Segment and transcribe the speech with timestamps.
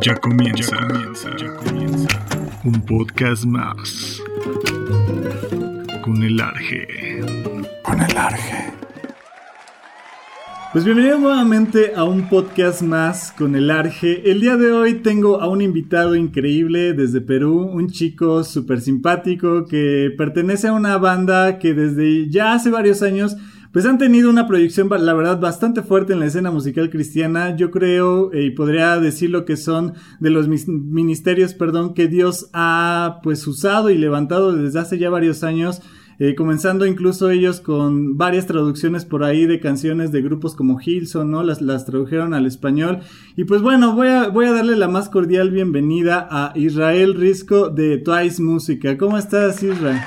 [0.00, 2.08] Ya comienza, ya comienza, ya comienza.
[2.64, 4.22] Un podcast más.
[6.02, 7.20] Con el Arge.
[7.82, 8.72] Con el Arge.
[10.72, 14.30] Pues bienvenido nuevamente a un podcast más con el Arge.
[14.30, 19.66] El día de hoy tengo a un invitado increíble desde Perú, un chico súper simpático
[19.66, 23.36] que pertenece a una banda que desde ya hace varios años
[23.76, 27.56] pues han tenido una proyección, la verdad, bastante fuerte en la escena musical cristiana.
[27.56, 32.48] Yo creo, eh, y podría decir lo que son de los ministerios, perdón, que Dios
[32.54, 35.82] ha pues usado y levantado desde hace ya varios años.
[36.18, 41.30] Eh, comenzando incluso ellos con varias traducciones por ahí de canciones de grupos como Hilson,
[41.30, 41.42] ¿no?
[41.42, 43.00] Las, las tradujeron al español.
[43.36, 47.68] Y pues bueno, voy a, voy a darle la más cordial bienvenida a Israel Risco
[47.68, 48.96] de Twice Música.
[48.96, 50.00] ¿Cómo estás, Israel?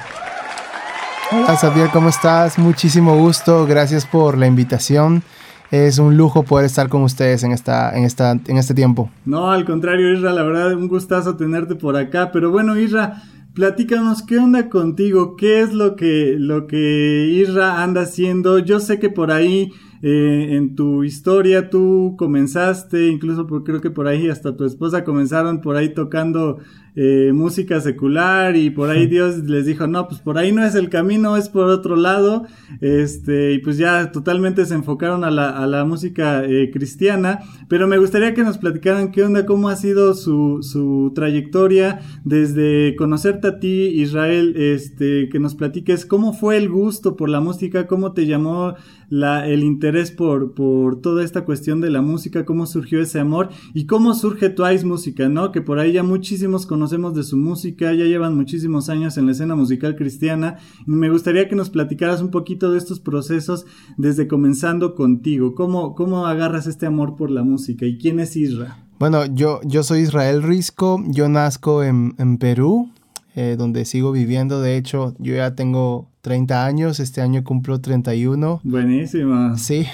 [1.31, 2.57] Hola Xavier, ¿cómo estás?
[2.57, 5.21] Muchísimo gusto, gracias por la invitación.
[5.69, 9.11] Es un lujo poder estar con ustedes en, esta, en, esta, en este tiempo.
[9.25, 12.31] No, al contrario, Isra, la verdad, un gustazo tenerte por acá.
[12.31, 13.21] Pero bueno, Isra,
[13.53, 15.35] platícanos, ¿qué onda contigo?
[15.35, 18.57] ¿Qué es lo que, lo que Isra anda haciendo?
[18.57, 23.91] Yo sé que por ahí eh, en tu historia tú comenzaste, incluso por, creo que
[23.91, 26.59] por ahí hasta tu esposa comenzaron por ahí tocando
[26.95, 30.75] eh, música secular y por ahí Dios les dijo, no, pues por ahí no es
[30.75, 32.45] el camino, es por otro lado,
[32.81, 37.87] este, y pues ya totalmente se enfocaron a la, a la música eh, cristiana, pero
[37.87, 43.47] me gustaría que nos platicaran qué onda, cómo ha sido su, su trayectoria desde conocerte
[43.47, 48.13] a ti, Israel, este, que nos platiques cómo fue el gusto por la música, cómo
[48.13, 48.75] te llamó
[49.09, 53.49] la, el interés por, por toda esta cuestión de la música, cómo surgió ese amor
[53.73, 55.51] y cómo surge Twice Música, ¿no?
[55.51, 59.31] Que por ahí ya muchísimos conocemos de su música, ya llevan muchísimos años en la
[59.33, 63.65] escena musical cristiana me gustaría que nos platicaras un poquito de estos procesos
[63.97, 68.85] desde comenzando contigo, cómo, cómo agarras este amor por la música y quién es Isra.
[68.99, 72.91] Bueno, yo, yo soy Israel Risco, yo nazco en, en Perú,
[73.35, 74.61] eh, donde sigo viviendo.
[74.61, 78.61] De hecho, yo ya tengo 30 años, este año cumplo 31.
[78.63, 79.57] Buenísima.
[79.57, 79.87] Sí.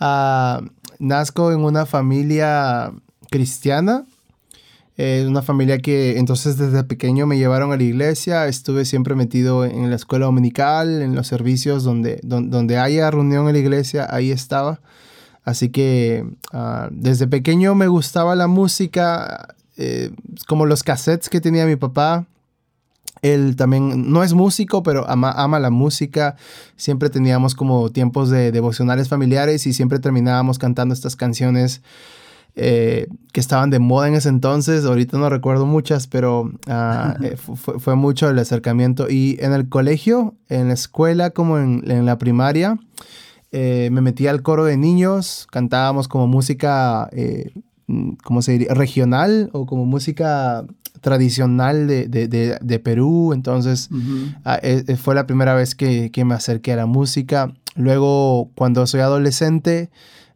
[0.00, 0.64] uh,
[1.00, 2.92] nazco en una familia
[3.32, 4.04] cristiana.
[4.96, 9.64] Eh, una familia que entonces desde pequeño me llevaron a la iglesia, estuve siempre metido
[9.64, 14.30] en la escuela dominical, en los servicios donde, donde, haya reunión en la iglesia, ahí
[14.30, 14.80] estaba.
[15.42, 20.12] Así que uh, desde pequeño me gustaba la música, eh,
[20.46, 22.26] como los cassettes que tenía mi papá,
[23.22, 26.36] él también no es músico, pero ama, ama, la música.
[26.76, 31.82] Siempre teníamos como tiempos de devocionales familiares y siempre terminábamos cantando estas canciones
[32.56, 34.84] eh, que estaban de moda en ese entonces.
[34.84, 36.50] Ahorita no recuerdo muchas, pero uh,
[37.24, 39.08] eh, fue, fue, mucho el acercamiento.
[39.10, 42.78] Y en el colegio, en la escuela, como en, en la primaria,
[43.52, 45.46] eh, me metí al coro de niños.
[45.50, 47.10] Cantábamos como música,
[48.22, 48.74] ¿cómo se diría?
[48.74, 50.64] Regional o como música
[51.00, 54.96] tradicional de, de, de, de Perú, entonces uh -huh.
[54.96, 57.54] fue la primera vez que, que, me acerqué a la música.
[57.74, 59.90] Luego, cuando soy adolescente,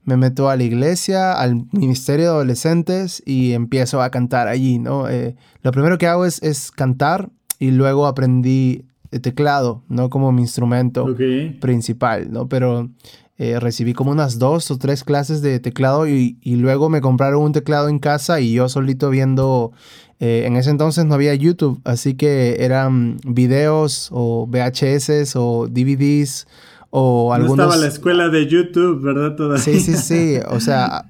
[0.04, 5.09] me meto a la iglesia, al Ministerio de Adolescentes y empiezo a cantar allí, ¿no?
[5.09, 8.84] Eh, lo primero que hago es, es, cantar y luego aprendí
[9.21, 10.10] teclado, ¿no?
[10.10, 11.50] Como mi instrumento okay.
[11.60, 12.48] principal, ¿no?
[12.48, 12.91] Pero
[13.39, 17.43] eh, recibí como unas dos o tres clases de teclado y, y, luego me compraron
[17.43, 19.72] un teclado en casa y yo solito viendo
[20.21, 26.47] eh, en ese entonces no había YouTube, así que eran videos o VHS o DVDs
[26.91, 27.67] o no algunos...
[27.67, 29.34] estaba la escuela de YouTube, ¿verdad?
[29.34, 29.62] Todavía.
[29.62, 30.39] Sí, sí, sí.
[30.49, 31.06] O sea,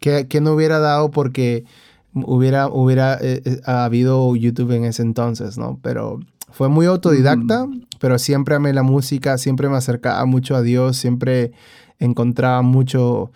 [0.00, 1.64] que, que no hubiera dado porque
[2.12, 5.78] hubiera, hubiera eh, eh, habido YouTube en ese entonces, ¿no?
[5.82, 7.82] Pero fue muy autodidacta, mm.
[7.98, 11.52] pero siempre amé la música, siempre me acercaba mucho a Dios, siempre
[11.98, 13.30] encontraba mucho...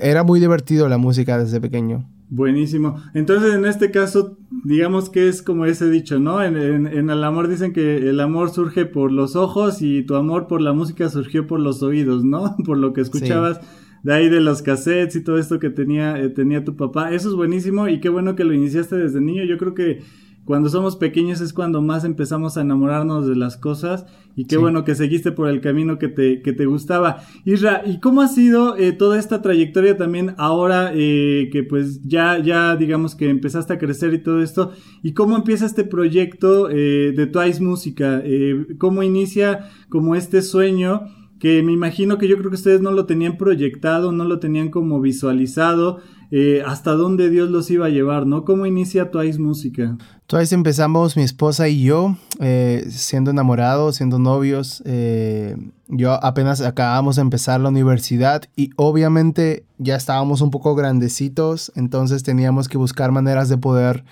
[0.00, 2.08] Era muy divertido la música desde pequeño.
[2.28, 3.00] Buenísimo.
[3.14, 6.42] Entonces, en este caso, digamos que es como ese dicho, ¿no?
[6.42, 10.16] En, en, en, el amor dicen que el amor surge por los ojos y tu
[10.16, 12.56] amor por la música surgió por los oídos, ¿no?
[12.64, 13.66] Por lo que escuchabas sí.
[14.02, 17.12] de ahí de los cassettes y todo esto que tenía, eh, tenía tu papá.
[17.12, 19.44] Eso es buenísimo y qué bueno que lo iniciaste desde niño.
[19.44, 20.02] Yo creo que
[20.46, 24.06] cuando somos pequeños es cuando más empezamos a enamorarnos de las cosas
[24.36, 24.60] y qué sí.
[24.60, 27.22] bueno que seguiste por el camino que te, que te gustaba.
[27.44, 32.38] Isra, ¿y cómo ha sido eh, toda esta trayectoria también ahora eh, que pues ya,
[32.38, 34.72] ya digamos que empezaste a crecer y todo esto?
[35.02, 38.22] ¿Y cómo empieza este proyecto eh, de Twice Música?
[38.24, 41.08] Eh, ¿Cómo inicia como este sueño?
[41.38, 44.70] que me imagino que yo creo que ustedes no lo tenían proyectado, no lo tenían
[44.70, 46.00] como visualizado,
[46.30, 48.44] eh, hasta dónde Dios los iba a llevar, ¿no?
[48.44, 49.96] ¿Cómo inicia Twice Música?
[50.26, 54.82] Twice empezamos mi esposa y yo eh, siendo enamorados, siendo novios.
[54.84, 55.56] Eh,
[55.88, 62.22] yo apenas acabamos de empezar la universidad y obviamente ya estábamos un poco grandecitos, entonces
[62.22, 64.04] teníamos que buscar maneras de poder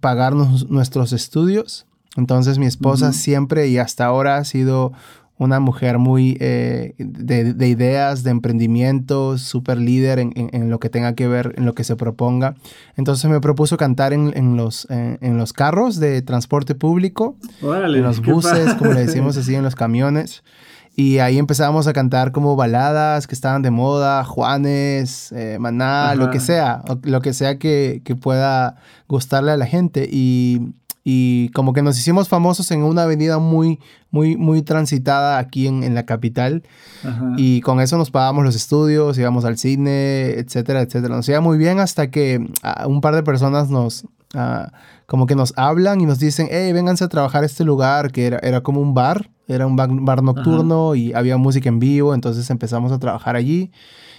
[0.00, 1.86] pagarnos nuestros estudios.
[2.16, 4.92] Entonces mi esposa siempre y hasta ahora ha sido
[5.42, 11.26] una mujer muy eh, de, ideas, de emprendimiento, súper líder en, lo que tenga que
[11.26, 12.54] ver, en lo que se proponga.
[12.96, 18.74] Entonces me propuso cantar en, los, en, los carros de transporte público, en los buses,
[18.74, 20.42] como le decimos así, en los camiones.
[20.94, 26.30] Y ahí empezábamos a cantar como baladas que estaban de moda, Juanes, eh, Maná, lo
[26.30, 28.76] que sea, lo que sea que, que pueda
[29.08, 30.06] gustarle a la gente.
[30.10, 30.74] Y
[31.04, 35.94] y como que nos hicimos famosos en una avenida muy, muy, muy transitada aquí en,
[35.94, 36.62] la capital.
[37.36, 41.16] Y con eso nos pagamos los estudios, íbamos al cine, etcétera, etcétera.
[41.16, 42.46] Nos iba muy bien hasta que
[42.86, 44.06] un par de personas nos,
[45.06, 48.26] como que nos hablan y nos dicen, hey, vénganse a trabajar a este lugar, que
[48.26, 52.48] era, era como un bar, era un bar, nocturno y había música en vivo, entonces
[52.48, 53.72] empezamos a trabajar allí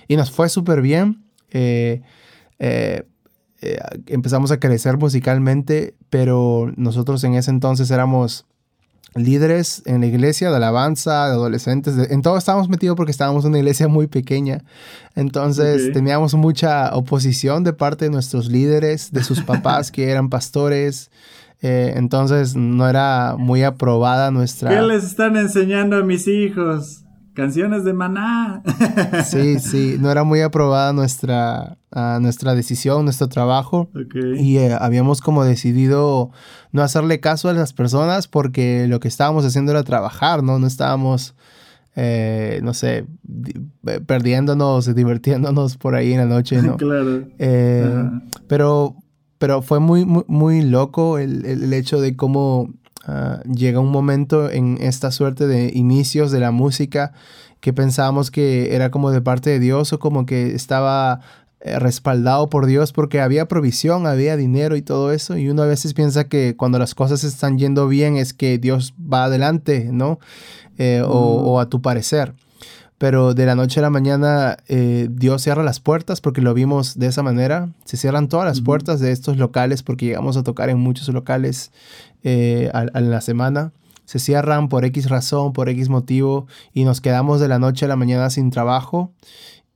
[0.07, 1.23] y nos fue súper bien.
[1.51, 2.01] Eh,
[2.59, 3.03] eh,
[3.63, 8.45] eh, empezamos a crecer musicalmente, pero nosotros en ese entonces éramos
[9.15, 13.51] líderes en la iglesia de alabanza, de adolescentes, en todo estábamos metidos porque estábamos en
[13.51, 14.63] una iglesia muy pequeña.
[15.15, 21.09] Entonces teníamos mucha oposición de parte de nuestros líderes, de sus papás que eran pastores.
[21.61, 24.71] Eh, entonces no era muy aprobada nuestra...
[24.71, 27.05] ¿Qué les están enseñando a mis hijos?
[27.33, 28.61] Canciones de maná.
[29.25, 33.89] Sí, sí, no era muy aprobada nuestra, ah, nuestra decisión, nuestro trabajo.
[34.37, 36.31] Y eh, habíamos como decidido
[36.71, 40.59] no hacerle caso a las personas porque lo que estábamos haciendo era trabajar, ¿no?
[40.59, 41.35] No estábamos,
[41.95, 43.05] eh, no sé,
[43.87, 46.77] eh, perdiéndonos, divirtiéndonos por ahí en la noche, ¿no?
[46.77, 47.23] claro.
[48.47, 48.95] pero,
[49.39, 52.69] pero fue muy, muy, muy loco el, el hecho de cómo
[53.05, 57.11] Ah, llega un momento en esta suerte de inicios de la música
[57.59, 61.19] que pensábamos que era como de parte de Dios o como que estaba
[61.59, 65.37] eh, respaldado por Dios porque había provisión, había dinero y todo eso.
[65.37, 68.93] Y uno a veces piensa que cuando las cosas están yendo bien es que Dios
[69.01, 70.19] va adelante, ¿no?
[70.77, 72.33] Eh, o, a tu parecer.
[72.97, 76.97] Pero de la noche a la mañana eh, Dios cierra las puertas porque lo vimos
[76.97, 77.69] de esa manera.
[77.85, 81.71] Se cierran todas las puertas de estos locales porque llegamos a tocar en muchos locales
[82.23, 83.71] eh, a, la semana.
[84.05, 87.87] Se cierran por X razón, por X motivo, y nos quedamos de la noche a
[87.87, 89.11] la mañana sin trabajo.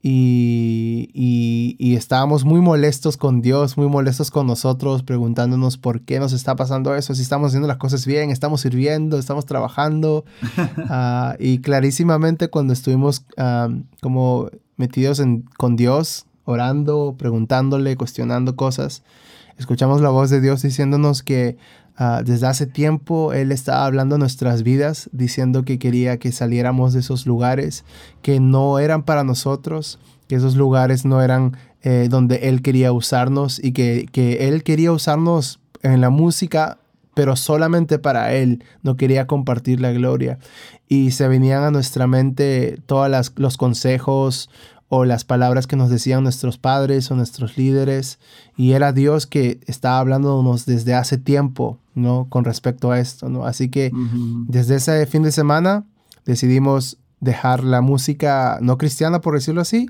[0.00, 6.32] Y, y, estábamos muy molestos con Dios, muy molestos con nosotros, preguntándonos por qué nos
[6.32, 10.24] está pasando eso, si estamos haciendo las cosas bien, estamos sirviendo, estamos trabajando.
[10.90, 13.68] Ah, y clarísimamente cuando estuvimos ah,
[14.00, 19.02] como metidos en, con Dios, orando, preguntándole, cuestionando cosas,
[19.58, 21.58] escuchamos la voz de Dios diciéndonos que
[22.00, 27.00] Ah, desde hace tiempo Él estaba hablando nuestras vidas, diciendo que quería que saliéramos de
[27.00, 27.84] esos lugares
[28.22, 29.98] que no eran para nosotros,
[30.28, 34.92] que esos lugares no eran eh, donde Él quería usarnos y que, que Él quería
[34.92, 36.78] usarnos en la música
[37.14, 40.38] pero solamente para Él, no quería compartir la gloria.
[40.86, 44.50] Y se venían a nuestra mente todos los consejos
[44.88, 48.18] o las palabras que nos decían nuestros padres o nuestros líderes.
[48.56, 52.26] Y era Dios que estaba hablándonos desde hace tiempo, ¿no?
[52.28, 53.44] Con respecto a esto, ¿no?
[53.44, 53.92] Así que
[54.48, 55.84] desde ese fin de semana
[56.24, 59.88] decidimos dejar la música no cristiana, por decirlo así,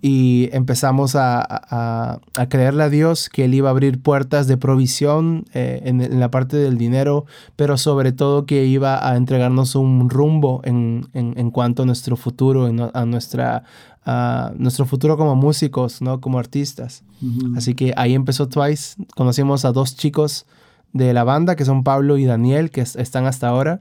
[0.00, 5.82] y empezamos a, creerle a Dios que Él iba a abrir puertas de provisión eh,
[5.84, 11.50] en, la parte del dinero, pero sobre todo que iba a entregarnos un rumbo en,
[11.50, 13.64] cuanto a nuestro futuro, a, nuestra,
[14.04, 16.20] a nuestro futuro como músicos, ¿no?
[16.20, 17.04] como artistas.
[17.56, 18.96] Así que ahí empezó Twice.
[19.14, 20.46] Conocimos a dos chicos
[20.92, 23.80] de la banda, que son Pablo y Daniel, que están hasta ahora.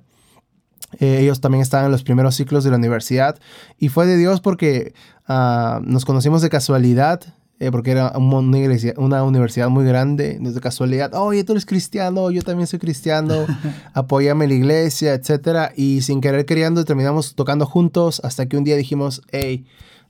[1.00, 3.40] Eh, ellos también estaban en los primeros ciclos de la universidad
[3.78, 4.94] y fue de Dios porque
[5.28, 7.22] ah, nos conocimos de casualidad,
[7.60, 12.32] eh, porque era una, iglesia, una, universidad muy grande, de casualidad, oye, tú eres cristiano,
[12.32, 13.46] yo también soy cristiano,
[13.94, 15.72] apóyame la iglesia, etc.
[15.76, 19.66] Y sin querer queriendo terminamos tocando juntos hasta que un día dijimos, hey,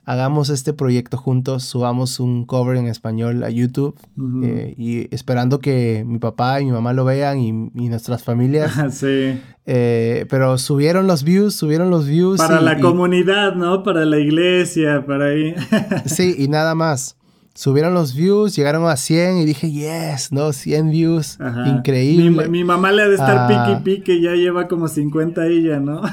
[0.05, 3.96] hagamos este proyecto juntos, subamos un cover en español a YouTube
[4.43, 7.51] eh, y esperando que mi papá y mi mamá lo vean y,
[7.89, 8.74] nuestras familias.
[8.91, 9.39] sí.
[9.65, 12.38] Eh, pero subieron los views, subieron los views.
[12.38, 13.84] Para la comunidad, ¿no?
[13.84, 15.55] Para la iglesia, para ahí.
[16.05, 17.17] sí, y nada más.
[17.53, 20.53] Subieron los views, llegaron a 100 y dije, yes, ¿no?
[20.53, 22.48] 100 views, increíble.
[22.48, 23.81] Mi, mamá le ha de estar piqui ah.
[23.84, 26.01] pique, ya lleva como 50 ella, ¿no?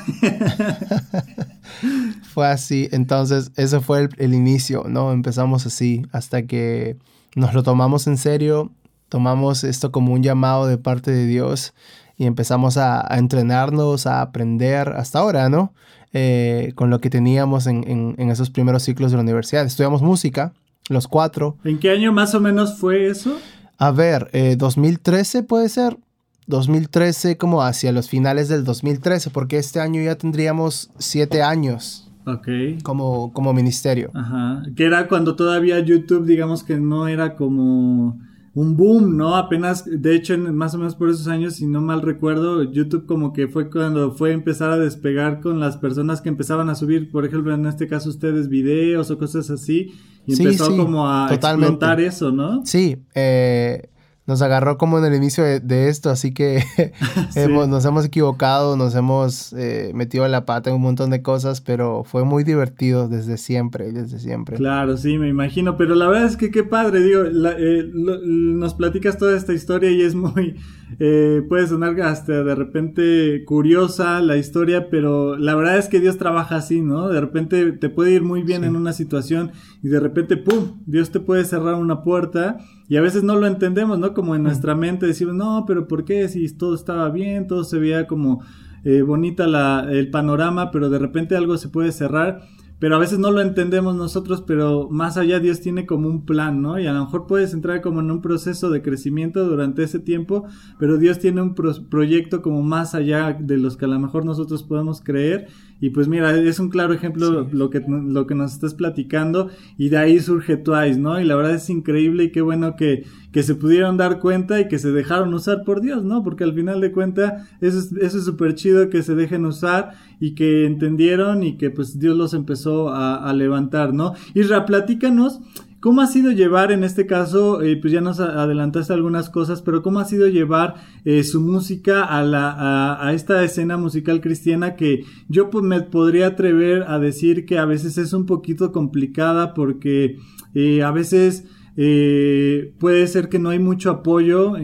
[2.35, 2.89] fue así.
[2.91, 5.13] Entonces, ese fue el, el, inicio, ¿no?
[5.13, 6.97] Empezamos así hasta que
[7.37, 8.73] nos lo tomamos en serio,
[9.09, 11.73] tomamos esto como un llamado de parte de Dios
[12.17, 15.73] y empezamos a, a entrenarnos, a aprender hasta ahora, ¿no?
[16.13, 19.65] Eh, con lo que teníamos en, en, en, esos primeros ciclos de la universidad.
[19.65, 20.53] Estudiamos música,
[20.89, 21.57] los cuatro.
[21.65, 23.39] ¿En qué año más o menos fue eso?
[23.79, 25.99] A ver, eh, 2013 puede ser.
[26.47, 32.11] 2013 como hacia los finales del 2013, porque este año ya tendríamos siete años.
[32.27, 32.49] Ok.
[32.83, 34.11] Como, como ministerio.
[34.15, 34.63] Ajá.
[34.77, 38.19] Que era cuando todavía YouTube, digamos que no era como
[38.61, 39.37] un boom, ¿no?
[39.37, 43.07] Apenas, de hecho, en, más o menos por esos años, si no mal recuerdo, YouTube
[43.07, 47.13] como que fue cuando fue empezar a despegar con las personas que empezaban a subir,
[47.13, 49.93] por ejemplo, en este caso ustedes, videos o cosas así,
[50.27, 51.67] y Sí, empezó sí, como a totalmente.
[51.75, 52.67] explotar eso, ¿no?
[52.67, 53.91] Sí, eh,
[54.29, 56.63] nos agarró como en el inicio de, de esto, así que
[57.35, 61.61] hemos, nos hemos equivocado, nos hemos eh, metido la pata en un montón de cosas,
[61.61, 64.57] pero fue muy divertido desde siempre, desde siempre.
[64.57, 68.21] Claro, sí, me imagino, pero la verdad es que qué padre, digo, la- eh, lo-
[68.25, 70.55] nos platicas toda esta historia y es muy,
[71.01, 76.19] eh, puede sonar hasta de repente curiosa la historia, pero la verdad es que Dios
[76.19, 77.09] trabaja así, ¿no?
[77.09, 78.67] De repente te puede ir muy bien Sí.
[78.69, 82.59] en una situación y de repente, ¡pum!, Dios te puede cerrar una puerta
[82.89, 84.15] y a veces no lo entendemos, ¿no?
[84.15, 86.29] Como en nuestra mente decimos, no, pero ¿por qué?
[86.29, 88.43] Si todo estaba bien, todo se veía como
[88.85, 92.41] eh, bonita la, el panorama, pero de repente algo se puede cerrar.
[92.81, 96.63] Pero a veces no lo entendemos nosotros, pero más allá Dios tiene como un plan,
[96.63, 96.79] ¿no?
[96.79, 100.45] Y a lo mejor puedes entrar como en un proceso de crecimiento durante ese tiempo,
[100.79, 104.25] pero Dios tiene un pro- proyecto como más allá de los que a lo mejor
[104.25, 105.49] nosotros podemos creer.
[105.81, 107.57] Y pues mira, es un claro ejemplo Sí.
[107.57, 111.21] lo, que, lo que nos estás platicando y de ahí surge Twice, ¿no?
[111.21, 114.69] Y la verdad es increíble y qué bueno que, que se pudieron dar cuenta y
[114.69, 116.23] que se dejaron usar por Dios, ¿no?
[116.25, 119.93] Porque al final de cuentas eso es eso es súper chido que se dejen usar
[120.19, 124.15] y que entendieron y que pues Dios los empezó a, a levantar, ¿no?
[124.35, 125.41] Isra, platícanos.
[125.81, 129.81] ¿Cómo ha sido llevar, en este caso, eh, pues ya nos adelantaste algunas cosas, pero
[129.81, 135.05] cómo ha sido llevar eh, su música a, la, a, esta escena musical cristiana que
[135.29, 140.19] yo pues, me podría atrever a decir que a veces es un poquito complicada porque
[140.53, 141.45] eh, a veces
[141.77, 144.55] eh, puede ser que no hay mucho apoyo,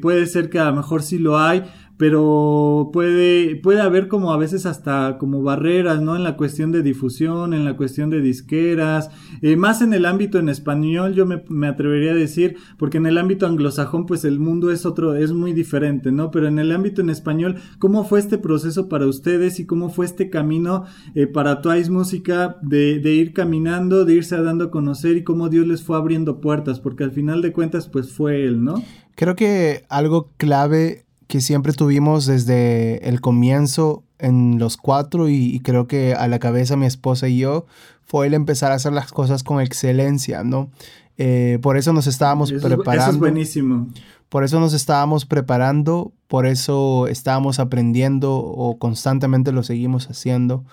[0.00, 1.64] puede ser que a lo mejor sí lo hay,
[1.98, 6.14] pero puede, puede haber como a veces hasta como barreras, ¿no?
[6.14, 9.10] En la cuestión de difusión, en la cuestión de disqueras,
[9.42, 13.06] eh, más en el ámbito en español yo me, me atrevería a decir, porque en
[13.06, 16.30] el ámbito anglosajón pues el mundo es otro, es muy diferente, ¿no?
[16.30, 20.06] Pero en el ámbito en español, ¿cómo fue este proceso para ustedes y cómo fue
[20.06, 20.84] este camino
[21.16, 25.48] eh, para Twice Música de, de ir caminando, de irse dando a conocer y cómo
[25.48, 26.78] Dios les fue abriendo puertas?
[26.78, 28.84] Porque al final de cuentas pues fue Él, ¿no?
[29.16, 35.60] Creo que algo clave que siempre tuvimos desde el comienzo en los cuatro y, y
[35.60, 37.66] creo que a la cabeza mi esposa y yo
[38.04, 40.70] fue el empezar a hacer las cosas con excelencia, ¿no?
[41.18, 43.02] Eh, por eso nos estábamos Eso preparando.
[43.02, 43.88] eso es buenísimo.
[44.28, 50.64] Por eso nos estábamos preparando, por eso estábamos aprendiendo o constantemente lo seguimos haciendo,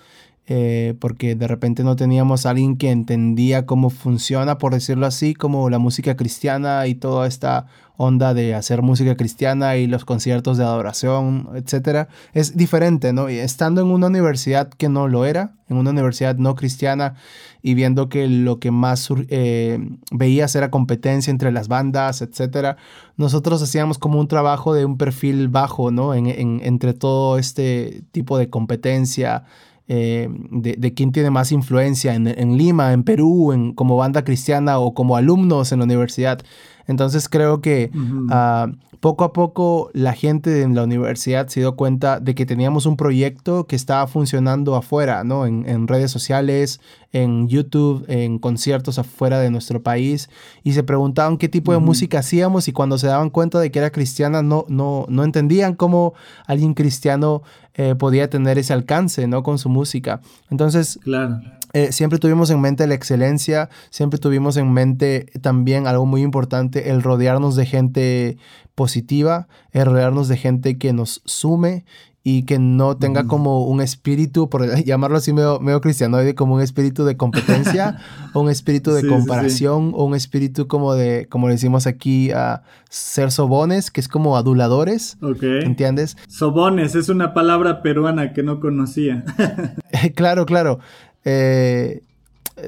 [0.48, 5.34] eh, porque de repente no teníamos a alguien que entendía cómo funciona, por decirlo así,
[5.34, 7.66] como la música cristiana y toda esta
[7.98, 12.08] onda de hacer música cristiana y los conciertos de adoración, etcétera.
[12.34, 13.30] Es diferente, ¿no?
[13.30, 17.14] Y estando en una universidad que no lo era, en una universidad no cristiana
[17.62, 19.78] y viendo que lo que más eh,
[20.12, 22.76] veías era competencia entre las bandas, etcétera,
[23.16, 26.14] nosotros hacíamos como un trabajo de un perfil bajo, ¿no?
[26.14, 29.44] En, en- entre todo este tipo de competencia,
[29.88, 34.24] eh, de, de quién tiene más influencia en, en Lima, en Perú, en, como banda
[34.24, 36.40] cristiana o como alumnos en la universidad.
[36.86, 37.90] Entonces creo que
[38.30, 38.68] ah,
[39.00, 42.96] poco a poco la gente en la universidad se dio cuenta de que teníamos un
[42.96, 45.46] proyecto que estaba funcionando afuera, ¿no?
[45.46, 46.80] En, en redes sociales,
[47.12, 50.28] en YouTube, en conciertos afuera de nuestro país
[50.62, 53.78] y se preguntaban qué tipo de música hacíamos y cuando se daban cuenta de que
[53.78, 56.14] era cristiana no, no, no entendían cómo
[56.46, 57.42] alguien cristiano
[57.74, 59.42] eh, podía tener ese alcance, ¿no?
[59.42, 60.20] Con su música.
[60.50, 61.40] Entonces, Claro.
[61.76, 66.88] Eh, siempre tuvimos en mente la excelencia, siempre tuvimos en mente también algo muy importante,
[66.90, 68.38] el rodearnos de gente
[68.74, 71.84] positiva, el rodearnos de gente que nos sume
[72.28, 76.60] y que no tenga como un espíritu, por llamarlo así medio, medio cristianoide, como un
[76.60, 77.98] espíritu de competencia,
[78.32, 79.16] o un espíritu de Sí, sí, sí.
[79.16, 84.08] comparación, o un espíritu como de, como le decimos aquí, a ser sobones, que es
[84.08, 85.42] como aduladores, Ok.
[85.42, 86.16] ¿entiendes?
[86.26, 89.24] Sobones es una palabra peruana que no conocía.
[90.16, 90.80] claro, claro.
[91.28, 92.02] Eh,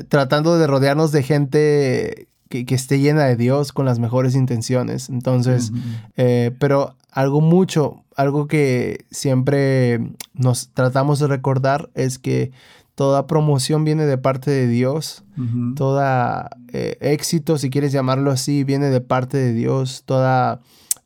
[0.08, 5.08] tratando de rodearnos de gente que, que esté llena de Dios con las mejores intenciones.
[5.08, 5.72] Entonces,
[6.16, 10.00] eh, pero algo mucho, algo que siempre
[10.34, 12.50] nos tratamos de recordar es que
[12.94, 15.74] toda promoción viene de parte de Dios, Ujú.
[15.76, 20.60] toda eh, éxito, si quieres llamarlo así, viene de parte de Dios, toda,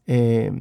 [0.07, 0.53] eh,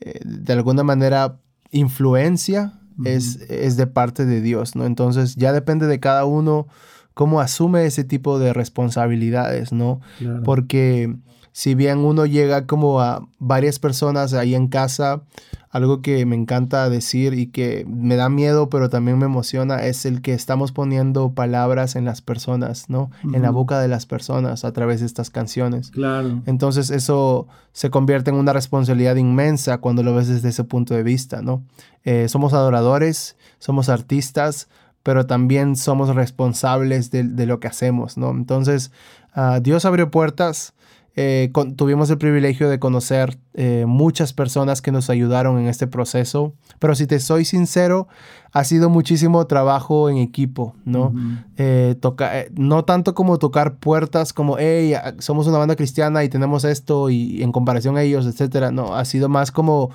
[0.00, 1.36] de alguna manera,
[1.72, 4.86] influencia es, es de parte de Dios, ¿no?
[4.86, 6.66] Entonces ya depende de cada uno
[7.14, 10.00] cómo asume ese tipo de responsabilidades, ¿no?
[10.18, 10.42] Claro.
[10.42, 11.14] Porque
[11.52, 15.22] si bien uno llega como a varias personas ahí en casa,
[15.70, 20.04] algo que me encanta decir y que me da miedo, pero también me emociona, es
[20.04, 23.10] el que estamos poniendo palabras en las personas, ¿no?
[23.22, 25.90] En la boca de las personas a través de estas canciones.
[25.90, 26.42] Claro.
[26.46, 31.04] Entonces eso se convierte en una responsabilidad inmensa cuando lo ves desde ese punto de
[31.04, 31.62] vista, ¿no?
[32.04, 34.68] Eh, somos adoradores, somos artistas,
[35.04, 38.30] pero también somos responsables de, de lo que hacemos, ¿no?
[38.30, 38.90] Entonces,
[39.34, 40.74] ah, Dios abrió puertas.
[41.16, 45.86] Eh, con- tuvimos el privilegio de conocer eh, muchas personas que nos ayudaron en este
[45.86, 48.06] proceso, pero si te soy sincero,
[48.52, 51.12] ha sido muchísimo trabajo en equipo, ¿no?
[51.56, 56.28] Eh, toca, no tanto como tocar puertas, como, hey, ah, somos una banda cristiana y
[56.28, 58.70] tenemos esto y, en comparación a ellos, etcétera.
[58.70, 59.90] No, ha sido más como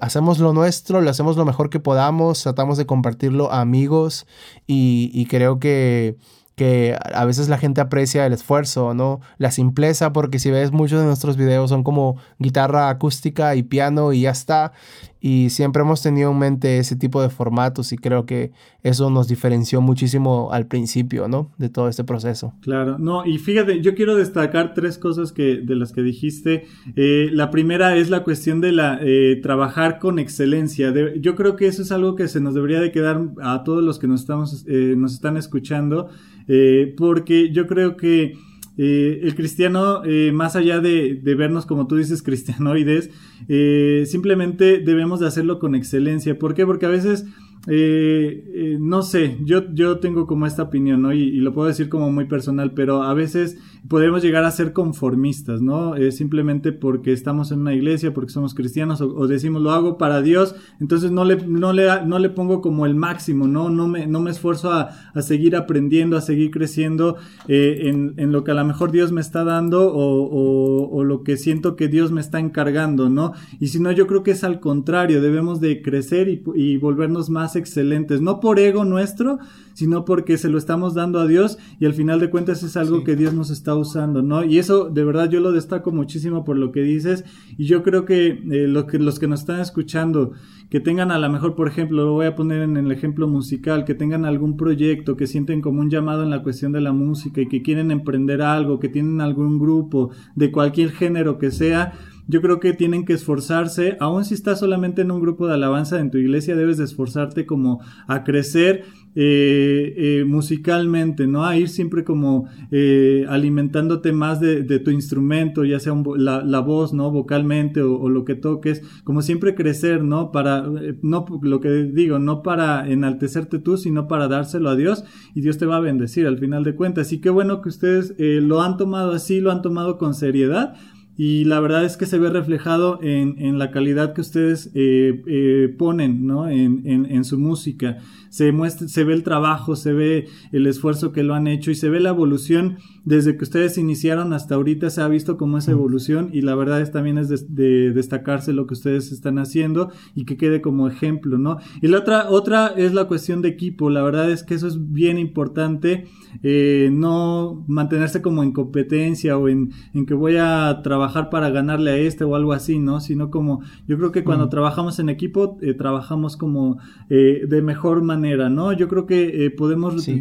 [0.00, 4.26] hacemos lo nuestro, lo hacemos lo mejor que podamos, tratamos de compartirlo a amigos
[4.66, 6.16] y, y creo que
[6.58, 9.20] que a veces la gente aprecia el esfuerzo, ¿no?
[9.38, 14.12] La simpleza, porque si ves muchos de nuestros videos son como guitarra acústica y piano
[14.12, 14.72] y ya está.
[15.20, 18.52] Y siempre hemos tenido en mente ese tipo de formatos y creo que
[18.84, 21.50] eso nos diferenció muchísimo al principio, ¿no?
[21.58, 22.54] De todo este proceso.
[22.60, 26.66] Claro, no, y fíjate, yo quiero destacar tres cosas que, de las que dijiste.
[26.94, 30.92] Eh, la primera es la cuestión de la eh, trabajar con excelencia.
[31.20, 33.98] Yo creo que eso es algo que se nos debería de quedar a todos los
[33.98, 36.10] que nos estamos, eh, nos están escuchando,
[36.48, 38.34] eh, porque yo creo que
[38.78, 43.10] eh, el cristiano, eh, más allá de, vernos como tú dices cristianoides,
[43.48, 46.38] eh, simplemente debemos de hacerlo con excelencia.
[46.38, 46.64] ¿Por qué?
[46.64, 47.26] Porque a veces
[47.66, 51.12] eh, no sé, yo, yo tengo como esta opinión, ¿no?
[51.12, 55.60] Y lo puedo decir como muy personal, pero a veces podemos llegar a ser conformistas,
[55.60, 55.94] ¿no?
[56.10, 60.22] Simplemente porque estamos en una iglesia, porque somos cristianos, o, o decimos lo hago para
[60.22, 63.70] Dios, entonces no le, no le, no le pongo como el máximo, ¿no?
[63.70, 67.16] No me, no me esfuerzo a, a seguir aprendiendo, a seguir creciendo
[67.46, 71.04] eh, en, en lo que a lo mejor Dios me está dando o, o, o
[71.04, 73.32] lo que siento que Dios me está encargando, ¿no?
[73.60, 77.30] Y si no, yo creo que es al contrario, debemos de crecer y, y volvernos
[77.30, 79.38] más excelentes, no por ego nuestro,
[79.78, 82.98] sino porque se lo estamos dando a Dios y al final de cuentas es algo
[82.98, 83.04] Sí.
[83.04, 84.42] que Dios nos está usando, ¿no?
[84.42, 87.24] Y eso de verdad yo lo destaco muchísimo por lo que dices
[87.56, 90.32] y yo creo que, eh, lo que los que nos están escuchando,
[90.68, 93.84] que tengan a lo mejor, por ejemplo, lo voy a poner en el ejemplo musical,
[93.84, 97.40] que tengan algún proyecto, que sienten como un llamado en la cuestión de la música
[97.40, 101.92] y que quieren emprender algo, que tienen algún grupo de cualquier género que sea,
[102.28, 105.98] yo creo que tienen que esforzarse, aun si estás solamente en un grupo de alabanza
[105.98, 111.44] en tu iglesia, debes de esforzarte como a crecer eh, eh, musicalmente, ¿no?
[111.44, 117.10] A ir siempre como eh, alimentándote más de, tu instrumento, ya sea la voz, ¿no?
[117.10, 120.30] Vocalmente o, o lo que toques, como siempre crecer, ¿no?
[120.30, 125.04] Para, eh, no lo que digo, no para enaltecerte tú, sino para dárselo a Dios
[125.34, 127.12] y Dios te va a bendecir al final de cuentas.
[127.12, 130.74] Y qué bueno que ustedes eh, lo han tomado así, lo han tomado con seriedad
[131.20, 135.20] y la verdad es que se ve reflejado en, en la calidad que ustedes eh,
[135.26, 136.48] eh, ponen ¿no?
[136.48, 137.98] en, en, en su música.
[138.30, 141.74] Se, muestra, se ve el trabajo, se ve el esfuerzo que lo han hecho y
[141.74, 144.90] se ve la evolución desde que ustedes iniciaron hasta ahorita.
[144.90, 148.52] Se ha visto como esa evolución y la verdad es también es de, de destacarse
[148.52, 151.58] lo que ustedes están haciendo y que quede como ejemplo, ¿no?
[151.80, 153.90] Y la otra, otra es la cuestión de equipo.
[153.90, 156.06] La verdad es que eso es bien importante.
[156.42, 161.90] Eh, no mantenerse como en competencia o en, en que voy a trabajar para ganarle
[161.90, 163.00] a este o algo así, ¿no?
[163.00, 166.78] Sino como yo creo que cuando trabajamos en equipo, eh, trabajamos como
[167.10, 168.72] eh, de mejor manera, ¿no?
[168.72, 170.20] Yo creo que eh, podemos Sí.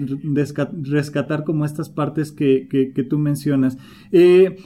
[0.84, 3.78] rescatar como estas partes que, que, que tú mencionas.
[4.12, 4.58] Eh,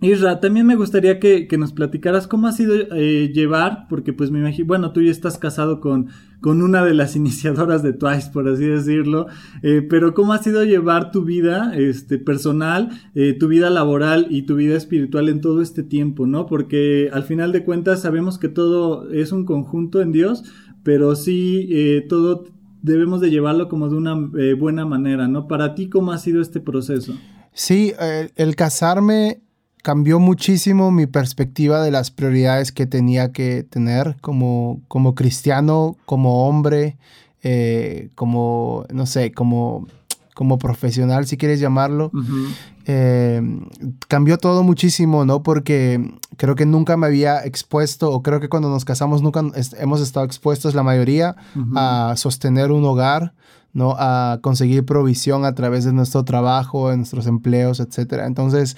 [0.00, 4.30] Isra, también me gustaría que, que nos platicaras cómo ha sido eh, llevar, porque pues
[4.30, 6.08] me imagino, bueno, tú ya estás casado con,
[6.40, 9.26] con una de las iniciadoras de Twice, por así decirlo,
[9.62, 14.42] eh, pero cómo ha sido llevar tu vida este, personal, eh, tu vida laboral y
[14.42, 16.46] tu vida espiritual en todo este tiempo, ¿no?
[16.46, 20.44] Porque al final de cuentas sabemos que todo es un conjunto en Dios,
[20.82, 22.44] pero sí eh, todo
[22.82, 25.48] debemos de llevarlo como de una eh, buena manera, ¿no?
[25.48, 27.14] Para ti, ¿cómo ha sido este proceso?
[27.52, 29.40] Sí, eh, el casarme
[29.82, 36.48] cambió muchísimo mi perspectiva de las prioridades que tenía que tener como, como cristiano, como
[36.48, 36.98] hombre,
[38.14, 39.86] como, no sé, como,
[40.38, 42.12] como profesional, si quieres llamarlo.
[42.86, 43.42] Eh,
[44.06, 45.42] cambió todo muchísimo, ¿no?
[45.42, 49.74] Porque creo que nunca me había expuesto, o creo que cuando nos casamos nunca est-
[49.80, 51.34] hemos estado expuestos la mayoría
[51.76, 53.34] a sostener un hogar,
[53.72, 53.96] ¿no?
[53.98, 58.22] A conseguir provisión a través de nuestro trabajo, de nuestros empleos, etc.
[58.26, 58.76] Entonces,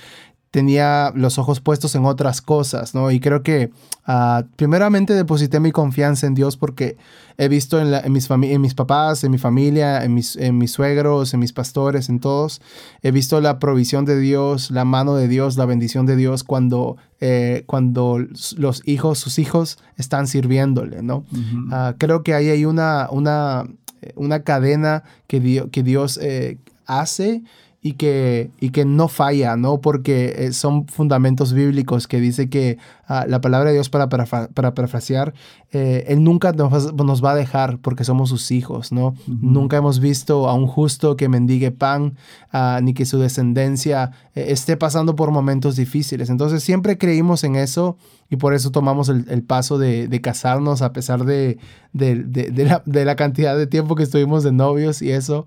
[0.51, 3.11] tenía los ojos puestos en otras cosas, ¿no?
[3.13, 3.71] Y creo que
[4.05, 6.97] ah, primeramente deposité mi confianza en Dios porque
[7.39, 11.33] he visto en, mis, en mis papás, en mi familia, en mis, en mis suegros,
[11.35, 12.61] en mis pastores, en todos,
[13.03, 16.97] he visto la provisión de Dios, la mano de Dios, la bendición de Dios cuando,
[17.21, 18.19] eh, cuando
[18.57, 21.25] los hijos, sus hijos están sirviéndole, ¿no?
[21.71, 23.69] Ah, creo que ahí hay una, una,
[24.17, 27.45] una cadena que, que Dios eh, hace
[27.83, 29.81] y que, y que no falla, ¿no?
[29.81, 34.27] Porque eh, son fundamentos bíblicos que dice que ah, la palabra de Dios para, para,
[34.27, 35.33] para parafrasear,
[35.73, 39.15] eh, Él nunca nos, nos, va a dejar porque somos sus hijos, ¿no?
[39.27, 42.17] Nunca hemos visto a un justo que mendigue pan,
[42.53, 46.29] ah, ni que su descendencia eh, esté pasando por momentos difíciles.
[46.29, 47.97] Entonces siempre creímos en eso
[48.29, 51.59] y por eso tomamos el, el paso de, de, casarnos a pesar de,
[51.95, 55.47] de, de, la, de la cantidad de tiempo que estuvimos de novios y eso.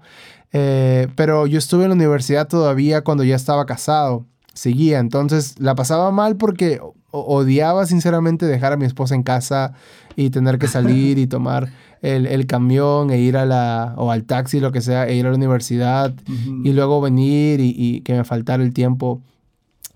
[0.54, 4.26] Eh, pero yo estuve en la universidad todavía cuando ya estaba casado.
[4.54, 9.74] Seguía, entonces la pasaba mal porque odiaba sinceramente dejar a mi esposa en casa
[10.16, 11.70] y tener que salir y tomar
[12.02, 15.26] el, el, camión e ir a la, o al taxi, lo que sea, e ir
[15.26, 16.14] a la universidad
[16.64, 19.22] y luego venir y, y, que me faltara el tiempo.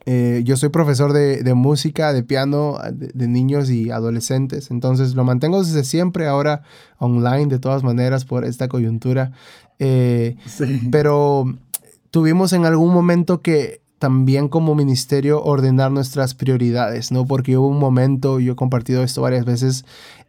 [0.10, 5.15] Eh, yo soy profesor de, de música, de piano, de, de, niños y adolescentes, entonces
[5.15, 6.62] lo mantengo desde siempre, ahora
[6.98, 9.34] online de todas maneras por esta coyuntura.
[9.80, 10.38] Eh,
[10.91, 11.54] pero
[12.10, 17.26] tuvimos en algún momento que también como ministerio ordenar nuestras prioridades, ¿no?
[17.26, 19.84] Porque hubo un momento, yo he compartido esto varias veces,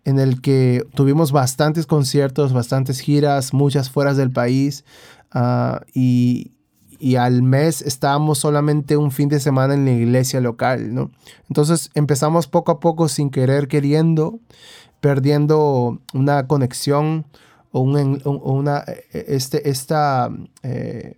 [0.04, 4.84] en el que tuvimos bastantes conciertos, bastantes giras, muchas fuera del país,
[5.36, 6.50] uh, y,
[6.98, 11.10] y, al mes estábamos solamente un fin de semana en la iglesia local, ¿no?
[11.48, 14.40] Entonces empezamos poco a poco, sin querer, queriendo,
[15.00, 17.26] perdiendo una conexión,
[17.70, 20.30] o, una, e, e, este, esta
[20.62, 21.14] eh,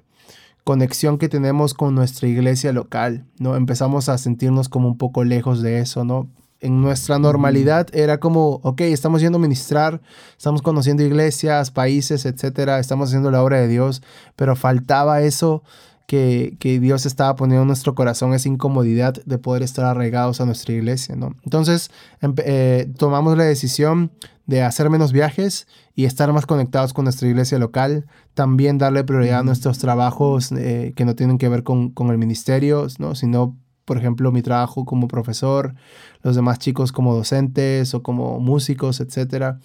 [0.65, 3.57] conexión que tenemos con nuestra iglesia local, ¿no?
[3.57, 6.29] Empezamos a sentirnos como un poco lejos de eso, ¿no?
[6.61, 10.01] En nuestra normalidad era como, ok, estamos yendo a ministrar,
[10.37, 14.03] estamos conociendo iglesias, países, etcétera, estamos haciendo la obra de Dios,
[14.37, 15.63] pero faltaba eso
[16.07, 20.45] que, que, Dios estaba poniendo en nuestro corazón, esa incomodidad de poder estar arraigados a
[20.45, 21.37] nuestra iglesia, ¿no?
[21.45, 24.11] Entonces eh, tomamos la decisión
[24.51, 28.07] de hacer menos viajes y estar más conectados con nuestra iglesia local.
[28.35, 32.19] También darle prioridad a nuestros trabajos eh, que no tienen que ver con, con el
[32.19, 33.15] ministerio, ¿no?
[33.15, 33.57] sino,
[33.91, 35.75] por ejemplo, mi trabajo como profesor,
[36.23, 39.57] los demás chicos como docentes o como músicos, etc.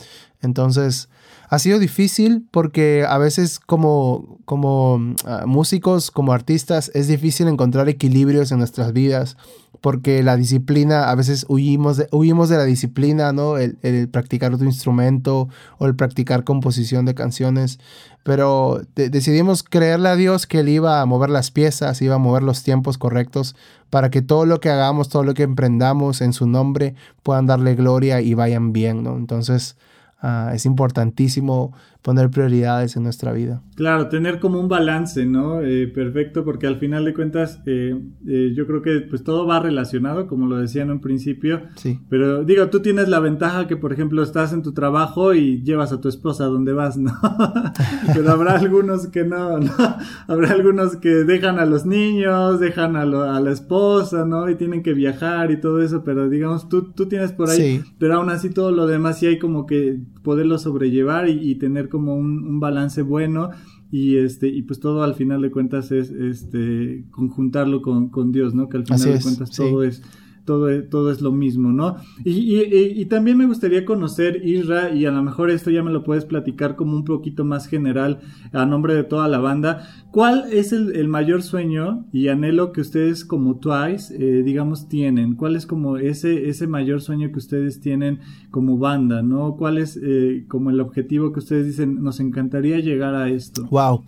[0.41, 1.09] Entonces,
[1.47, 7.87] ha sido difícil porque a veces como, como uh, músicos, como artistas, es difícil encontrar
[7.87, 9.37] equilibrios en nuestras vidas
[9.79, 13.59] porque la disciplina, a veces huimos de, de la disciplina, ¿no?
[13.59, 17.79] El, el practicar otro instrumento o el practicar composición de canciones,
[18.25, 22.17] pero de, decidimos creerle a Dios que Él iba a mover las piezas, iba a
[22.17, 23.55] mover los tiempos correctos
[23.91, 27.75] para que todo lo que hagamos, todo lo que emprendamos en su nombre puedan darle
[27.75, 29.15] gloria y vayan bien, ¿no?
[29.15, 29.77] Entonces,
[30.23, 31.71] uh, es importantísimo
[32.05, 33.63] poner prioridades en nuestra vida.
[33.73, 35.61] Claro, tener como un balance, ¿no?
[35.61, 39.59] Eh, perfecto, porque al final de cuentas eh, eh, yo creo que pues todo va
[39.59, 41.63] relacionado, como lo decía en un principio.
[41.77, 41.99] Sí.
[42.07, 45.91] Pero digo, tú tienes la ventaja que, por ejemplo, estás en tu trabajo y llevas
[45.93, 47.11] a tu esposa a donde vas, ¿no?
[48.13, 49.73] Pero habrá algunos que no, ¿no?
[50.27, 54.47] Habrá algunos que dejan a los niños, dejan a, lo, a, la esposa, ¿no?
[54.47, 57.83] Y tienen que viajar y todo eso, pero digamos, tú, tú tienes por ahí, sí.
[57.97, 61.87] pero aún así todo lo demás sí hay como que poderlo sobrellevar y, y tener
[61.87, 63.51] como un, un, balance bueno
[63.91, 68.53] y este y pues todo al final de cuentas es este conjuntarlo con, con Dios,
[68.53, 68.67] ¿no?
[68.67, 69.55] Que al final Así de es, cuentas sí.
[69.55, 70.01] todo es
[70.45, 71.97] todo, todo es lo mismo, ¿no?
[72.23, 75.91] Y, y, y, también me gustaría conocer, Isra, y a lo mejor esto ya me
[75.91, 78.21] lo puedes platicar como un poquito más general
[78.53, 79.89] a nombre de toda la banda.
[80.11, 85.35] ¿Cuál es el, el mayor sueño y anhelo que ustedes como Twice, eh, digamos, tienen?
[85.35, 88.19] ¿Cuál es como ese, ese mayor sueño que ustedes tienen
[88.51, 89.55] como banda, ¿no?
[89.57, 93.65] ¿Cuál es eh, como el objetivo que ustedes dicen, nos encantaría llegar a esto?
[93.71, 94.03] Wow.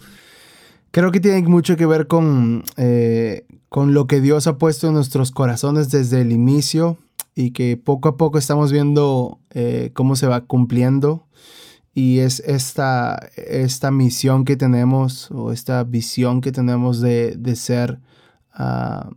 [0.91, 4.93] Creo que tiene mucho que ver con, eh, con lo que Dios ha puesto en
[4.93, 6.97] nuestros corazones desde el inicio
[7.36, 11.25] y que poco a poco estamos viendo eh, cómo se va cumpliendo.
[11.93, 17.99] Y es esta, esta misión que tenemos o esta visión que tenemos de, de ser
[18.58, 19.10] uh,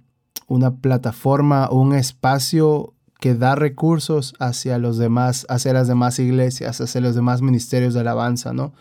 [0.46, 6.80] una plataforma o un espacio que da recursos hacia los demás, hacia las demás iglesias,
[6.80, 8.72] hacia los demás ministerios de alabanza, ¿no?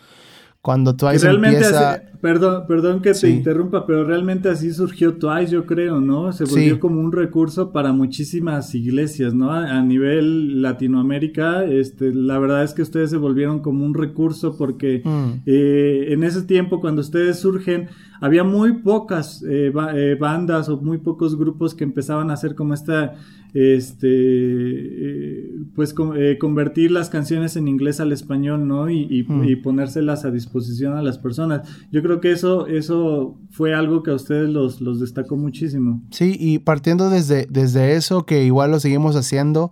[0.62, 0.96] Cuando
[1.30, 1.92] empieza...
[1.92, 6.32] hace, perdón, perdón que te interrumpa, pero realmente así surgió Twice, yo creo, ¿no?
[6.32, 9.50] Se volvió como un recurso para muchísimas iglesias, ¿no?
[9.52, 15.02] A, nivel Latinoamérica, este, la verdad es que ustedes se volvieron como un recurso porque
[15.04, 15.42] mm.
[15.46, 17.88] eh, en ese tiempo cuando ustedes surgen
[18.20, 22.74] había muy pocas eh, eh, bandas o muy pocos grupos que empezaban a hacer como
[22.74, 23.14] esta
[23.52, 29.44] este eh, pues eh, convertir las canciones en inglés al español no y, hmm.
[29.44, 34.10] y, ponérselas a disposición a las personas yo creo que eso eso fue algo que
[34.10, 38.80] a ustedes los, los destacó muchísimo sí y partiendo desde desde eso que igual lo
[38.80, 39.70] seguimos haciendo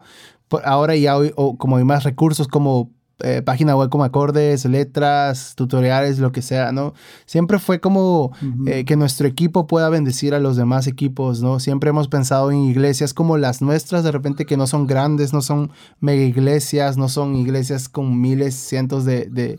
[0.65, 6.21] ahora ya hoy, como hay más recursos como eh, página web como acordes, letras, tutoriales,
[6.21, 6.95] lo que sea, ¿no?
[7.27, 8.31] Siempre fue como
[8.67, 11.59] eh, que nuestro equipo pueda bendecir a los demás equipos, ¿no?
[11.59, 15.43] Siempre hemos pensado en iglesias como las nuestras, de repente que no son grandes, no
[15.43, 19.59] son mega iglesias, no son iglesias con miles, cientos de,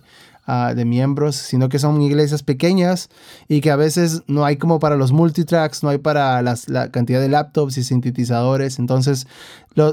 [0.51, 3.09] Ah, de miembros, sino que son iglesias pequeñas
[3.47, 7.21] y que a veces no hay como para los multitracks, no hay para la cantidad
[7.21, 8.79] de laptops y sintetizadores.
[8.79, 9.27] Entonces,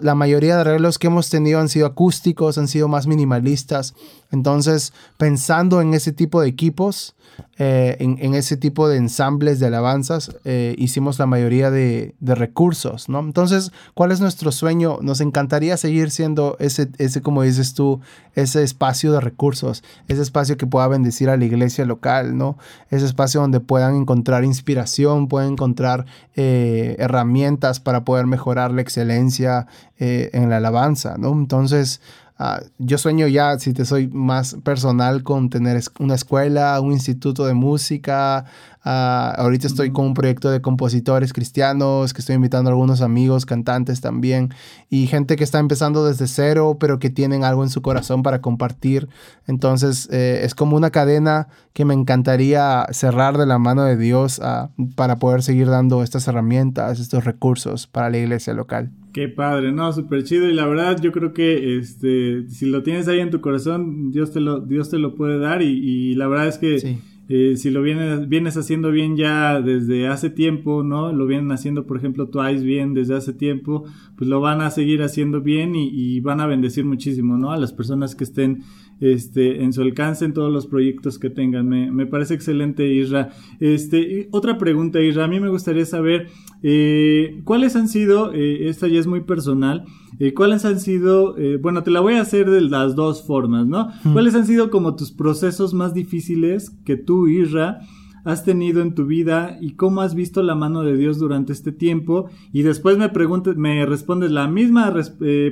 [0.02, 3.94] la mayoría de arreglos que hemos tenido han sido acústicos, han sido más minimalistas.
[4.30, 7.16] Entonces, pensando en ese tipo de equipos,
[7.58, 13.20] eh, en, ese tipo de ensambles de alabanzas eh, hicimos la mayoría de, recursos, ¿no?
[13.20, 14.98] Entonces, ¿cuál es nuestro sueño?
[15.00, 18.00] Nos encantaría seguir siendo ese, ese, como dices tú,
[18.34, 22.58] ese espacio de recursos, ese espacio que pueda bendecir a la iglesia local, ¿no?
[22.90, 29.66] Ese espacio donde puedan encontrar inspiración, puedan encontrar eh, herramientas para poder mejorar la excelencia
[29.98, 31.32] en la alabanza, ¿no?
[31.32, 32.00] Entonces,
[32.38, 37.46] Ah, yo sueño ya, si te soy más personal, con tener una escuela, un instituto
[37.46, 38.44] de música.
[38.84, 43.46] Ah, ahorita estoy con un proyecto de compositores cristianos, que estoy invitando a algunos amigos,
[43.46, 44.52] cantantes también,
[44.90, 48.42] y gente que está empezando desde cero, pero que tienen algo en su corazón para
[48.42, 49.08] compartir.
[49.46, 54.40] Entonces, eh, es como una cadena que me encantaría cerrar de la mano de Dios
[54.42, 58.90] ah, para poder seguir dando estas herramientas, estos recursos para la iglesia local.
[59.16, 60.46] Qué padre, no, súper chido.
[60.46, 64.30] Y la verdad, yo creo que este, si lo tienes ahí en tu corazón, Dios
[64.30, 65.62] te lo, Dios te lo puede dar.
[65.62, 66.98] Y, la verdad es que
[67.30, 71.14] eh, si lo vienes, vienes haciendo bien ya desde hace tiempo, ¿no?
[71.14, 73.84] Lo vienen haciendo, por ejemplo, Twice bien desde hace tiempo,
[74.18, 77.52] pues lo van a seguir haciendo bien y, y van a bendecir muchísimo, ¿no?
[77.52, 78.64] A las personas que estén
[79.00, 81.68] este, en su alcance en todos los proyectos que tengan.
[81.68, 83.30] Me, parece excelente, Isra.
[83.60, 85.24] Este, otra pregunta, Isra.
[85.24, 86.28] A mí me gustaría saber
[86.62, 89.84] eh, cuáles han sido, eh, esta ya es muy personal,
[90.18, 93.90] eh, cuáles han sido, bueno, te la voy a hacer de las dos formas, ¿no?
[94.12, 97.80] ¿Cuáles han sido como tus procesos más difíciles que tú, Isra,
[98.24, 101.70] has tenido en tu vida y cómo has visto la mano de Dios durante este
[101.70, 102.28] tiempo.
[102.52, 104.92] Y después me, preguntes, me respondes la misma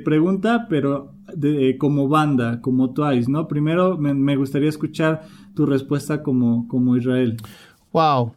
[0.04, 3.48] pregunta, pero de, como banda, como Twice, ¿no?
[3.48, 5.22] Primero me, gustaría escuchar
[5.54, 7.36] tu respuesta como, como Israel.
[7.92, 8.32] Wow.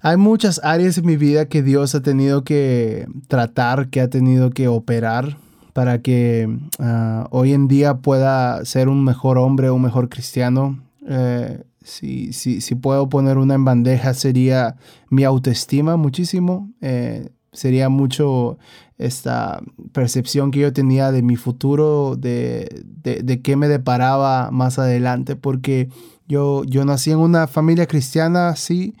[0.00, 4.50] Hay muchas áreas en mi vida que Dios ha tenido que tratar, que ha tenido
[4.50, 5.36] que operar
[5.72, 10.78] para que ah, hoy en día pueda ser un mejor hombre, un mejor cristiano.
[11.08, 14.76] Eh, si, si, si puedo poner una en bandeja sería
[15.08, 16.70] mi autoestima muchísimo.
[16.80, 18.58] Eh, sería mucho
[19.04, 19.60] esta
[19.92, 25.88] percepción que yo tenía de mi futuro, de, de, qué me deparaba más adelante, porque
[26.28, 28.94] yo, yo nací en una familia cristiana, sí,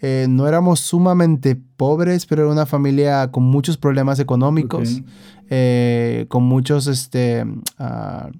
[0.00, 5.02] eh, no éramos sumamente pobres, pero era una familia con muchos problemas económicos,
[5.50, 8.30] eh, con muchos, este, uh,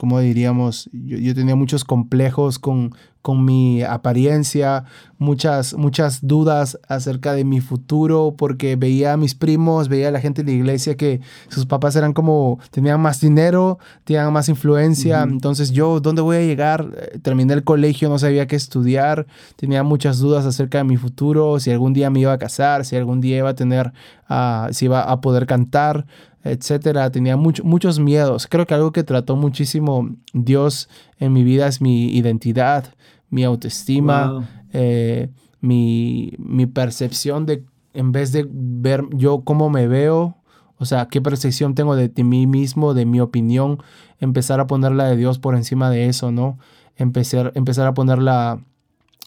[0.00, 4.84] como diríamos, yo, yo, tenía muchos complejos con, con mi apariencia,
[5.18, 10.22] muchas, muchas dudas acerca de mi futuro, porque veía a mis primos, veía a la
[10.22, 15.20] gente de la iglesia que sus papás eran como, tenían más dinero, tenían más influencia,
[15.22, 16.92] entonces yo, ¿dónde voy a llegar?
[16.96, 21.60] Eh, terminé el colegio, no sabía qué estudiar, tenía muchas dudas acerca de mi futuro,
[21.60, 23.92] si algún día me iba a casar, si algún día iba a tener,
[24.30, 26.06] uh, si iba a poder cantar,
[26.44, 27.10] etcétera.
[27.10, 28.46] Tenía muchos miedos.
[28.46, 32.94] Creo que algo que trató muchísimo Dios en mi vida es mi identidad,
[33.28, 40.36] mi autoestima, eh, mi, mi, percepción de, en vez de ver yo cómo me veo,
[40.78, 43.82] o sea, qué percepción tengo de, mí mismo, de mi opinión,
[44.18, 46.58] empezar a poner la de Dios por encima de eso, ¿no?
[46.96, 48.60] Empezar, empezar a poner la,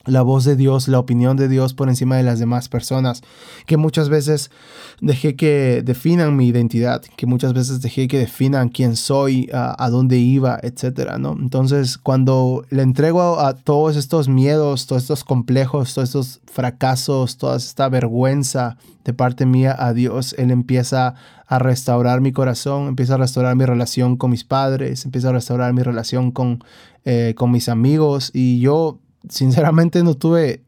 [0.05, 3.21] la voz de Dios, la opinión de Dios por encima de las demás personas,
[3.65, 4.51] que muchas veces
[4.99, 10.17] dejé que definan mi identidad, que muchas veces dejé que definan quién soy, a, dónde
[10.17, 11.37] iba, etcétera, ¿no?
[11.39, 17.55] Entonces, cuando le entrego a, todos estos miedos, todos estos complejos, todos estos fracasos, toda
[17.55, 21.15] esta vergüenza de parte mía a Dios, Él empieza
[21.47, 25.71] a restaurar mi corazón, empieza a restaurar mi relación con mis padres, empieza a restaurar
[25.73, 26.63] mi relación con,
[27.05, 30.61] eh, con mis amigos y yo sinceramente no tuve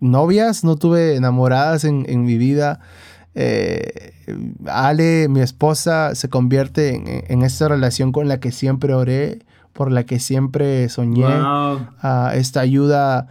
[0.00, 2.80] novias, no tuve enamoradas en, en mi vida.
[3.34, 4.12] Eh,
[4.66, 9.38] Ale, mi esposa, se convierte en, en, esta relación con la que siempre oré,
[9.72, 11.24] por la que siempre soñé.
[11.24, 11.78] Wow.
[12.34, 13.28] Esta ayuda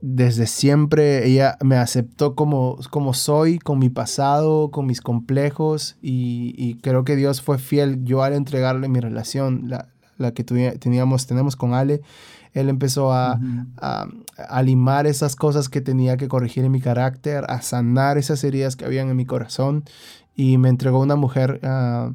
[0.00, 1.26] desde siempre.
[1.26, 5.96] Ella me aceptó como, como soy, con mi pasado, con mis complejos.
[6.00, 8.04] Y, y creo que Dios fue fiel.
[8.04, 12.00] Yo al entregarle mi relación, la, la que teníamos, tenemos con Ale,
[12.54, 13.66] él empezó a, uh -huh.
[13.78, 14.06] a,
[14.48, 18.76] a, limar esas cosas que tenía que corregir en mi carácter, a sanar esas heridas
[18.76, 19.84] que habían en mi corazón
[20.36, 22.12] y me entregó una mujer uh,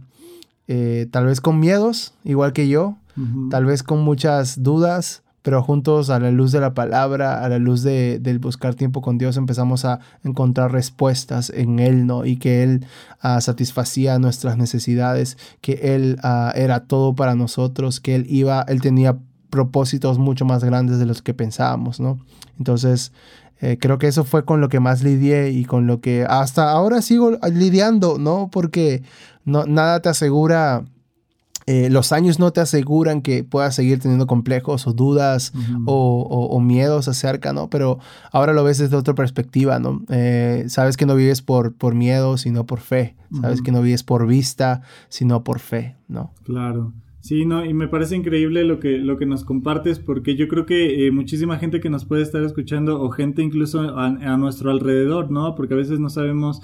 [0.68, 3.50] eh, tal vez con miedos, igual que yo, uh -huh.
[3.50, 7.58] tal vez con muchas dudas, pero juntos a la luz de la palabra, a la
[7.58, 12.26] luz de, del buscar tiempo con Dios, empezamos a encontrar respuestas en Él, ¿no?
[12.26, 12.86] Y que Él
[13.24, 18.82] uh, satisfacía nuestras necesidades, que Él uh, era todo para nosotros, que Él iba, Él
[18.82, 22.20] tenía propósitos mucho más grandes de los que pensábamos, ¿no?
[22.58, 23.12] Entonces,
[23.60, 26.72] eh, creo que eso fue con lo que más lidié y con lo que hasta
[26.72, 28.50] ahora sigo lidiando, ¿no?
[28.52, 29.04] Porque
[29.46, 30.86] no, nada te asegura,
[31.66, 35.84] eh, los años no te aseguran que puedas seguir teniendo complejos o dudas uh -huh.
[35.88, 37.70] o, o, o, miedos acerca, ¿no?
[37.70, 38.00] Pero
[38.32, 40.04] ahora lo ves desde otra perspectiva, ¿no?
[40.10, 43.16] Eh, sabes que no vives por, por miedo, sino por fe.
[43.42, 43.66] Sabes uh -huh.
[43.66, 46.32] que no vives por vista, sino por fe, ¿no?
[46.44, 46.94] Claro.
[47.28, 50.66] Sí, no, y me parece increíble lo que, lo que nos compartes porque yo creo
[50.66, 54.72] que eh, muchísima gente que nos puede estar escuchando o gente incluso a, a nuestro
[54.72, 55.54] alrededor, ¿no?
[55.54, 56.62] Porque a veces no sabemos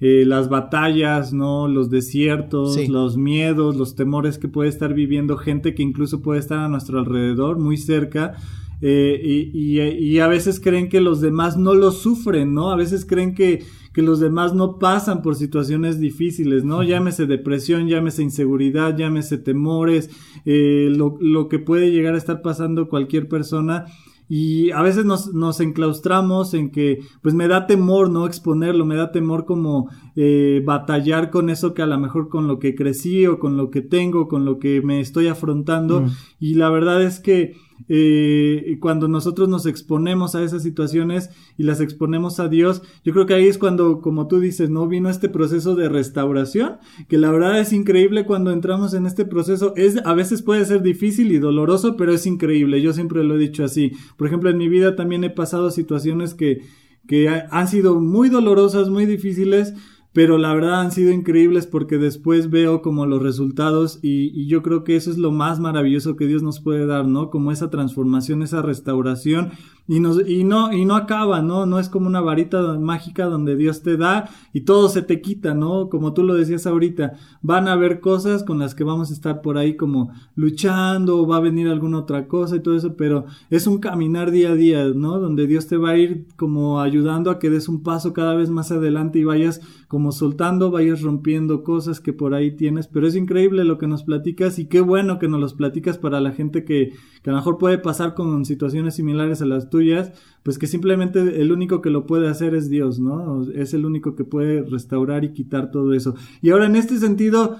[0.00, 1.68] eh, las batallas, ¿no?
[1.68, 2.86] Los desiertos, sí.
[2.86, 6.98] los miedos, los temores que puede estar viviendo gente que incluso puede estar a nuestro
[6.98, 8.36] alrededor, muy cerca.
[8.80, 12.70] Eh, y, y, y, a veces creen que los demás no lo sufren, ¿no?
[12.70, 13.64] A veces creen que,
[13.96, 16.82] que los demás no pasan por situaciones difíciles, ¿no?
[16.82, 20.10] Llámese depresión, llámese inseguridad, llámese temores,
[20.44, 23.86] eh, lo, lo que puede llegar a estar pasando cualquier persona
[24.28, 28.96] y a veces nos, nos enclaustramos en que pues me da temor no exponerlo, me
[28.96, 33.26] da temor como eh, batallar con eso que a lo mejor con lo que crecí
[33.26, 36.10] o con lo que tengo, con lo que me estoy afrontando mm.
[36.38, 37.54] y la verdad es que
[37.88, 43.26] eh, cuando nosotros nos exponemos a esas situaciones y las exponemos a Dios, yo creo
[43.26, 47.30] que ahí es cuando, como tú dices, no vino este proceso de restauración, que la
[47.30, 51.38] verdad es increíble cuando entramos en este proceso, es a veces puede ser difícil y
[51.38, 53.92] doloroso, pero es increíble, yo siempre lo he dicho así.
[54.16, 56.62] Por ejemplo, en mi vida también he pasado situaciones que
[57.06, 59.74] que han sido muy dolorosas, muy difíciles,
[60.16, 64.82] pero la verdad han sido increíbles porque después veo como los resultados y, yo creo
[64.82, 67.28] que eso es lo más maravilloso que Dios nos puede dar, ¿no?
[67.28, 69.50] Como esa transformación, esa restauración
[69.86, 71.66] y, nos, y, no, y no acaba, ¿no?
[71.66, 75.52] No es como una varita mágica donde Dios te da y todo se te quita,
[75.52, 75.90] ¿no?
[75.90, 79.42] Como tú lo decías ahorita, van a haber cosas con las que vamos a estar
[79.42, 83.26] por ahí como luchando o va a venir alguna otra cosa y todo eso, pero
[83.50, 85.20] es un caminar día a día, ¿no?
[85.20, 88.48] Donde Dios te va a ir como ayudando a que des un paso cada vez
[88.48, 93.14] más adelante y vayas como soltando, vayas rompiendo cosas que por ahí tienes, pero es
[93.14, 96.64] increíble lo que nos platicas y qué bueno que nos los platicas para la gente
[96.64, 100.66] que, que a lo mejor puede pasar con situaciones similares a las tuyas, pues que
[100.66, 103.42] simplemente el único que lo puede hacer es Dios, ¿no?
[103.52, 106.14] Es el único que puede restaurar y quitar todo eso.
[106.42, 107.56] Y ahora en este sentido,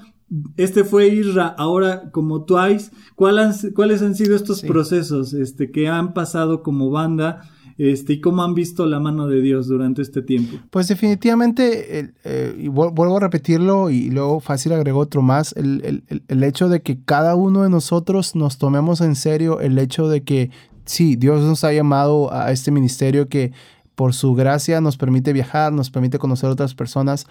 [0.57, 4.67] este fue Isra, ahora como Twice, ¿cuál han, ¿cuáles han sido estos sí.
[4.67, 7.51] procesos este, que han pasado como banda?
[7.79, 10.57] Este, ¿Y cómo han visto la mano de Dios durante este tiempo?
[10.71, 16.43] Pues definitivamente, eh, vuelvo a repetirlo y luego fácil agregó otro más, el, el, el,
[16.43, 20.51] hecho de que cada uno de nosotros nos tomemos en serio el hecho de que
[20.87, 23.53] sí, Dios nos ha llamado a este ministerio que
[23.95, 27.27] por su gracia nos permite viajar, nos permite conocer a otras personas,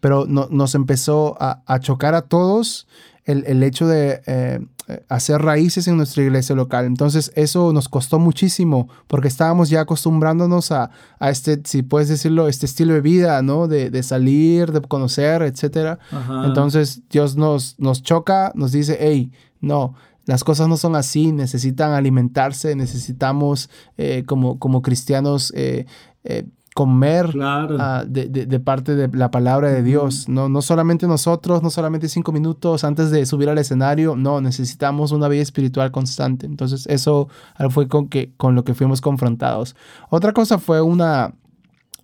[0.00, 2.86] pero no, nos empezó a, a, chocar a todos
[3.24, 4.60] el, el hecho de eh,
[5.08, 6.84] hacer raíces en nuestra iglesia local.
[6.84, 12.48] Entonces eso nos costó muchísimo porque estábamos ya acostumbrándonos a, a este, si puedes decirlo,
[12.48, 13.68] este estilo de vida, ¿no?
[13.68, 15.98] De, de salir, de conocer, etc.
[16.44, 19.94] Entonces Dios nos, nos choca, nos dice, hey, no,
[20.26, 25.86] las cosas no son así, necesitan alimentarse, necesitamos eh, como, como cristianos eh,
[26.24, 26.44] eh,
[26.76, 27.76] comer claro.
[27.76, 30.28] uh, de, de, de, parte de la palabra de Dios.
[30.28, 35.10] No, no solamente nosotros, no solamente cinco minutos antes de subir al escenario, no, necesitamos
[35.10, 36.44] una vida espiritual constante.
[36.44, 37.28] Entonces eso
[37.70, 39.74] fue con, que, con lo que fuimos confrontados.
[40.10, 41.32] Otra cosa fue una...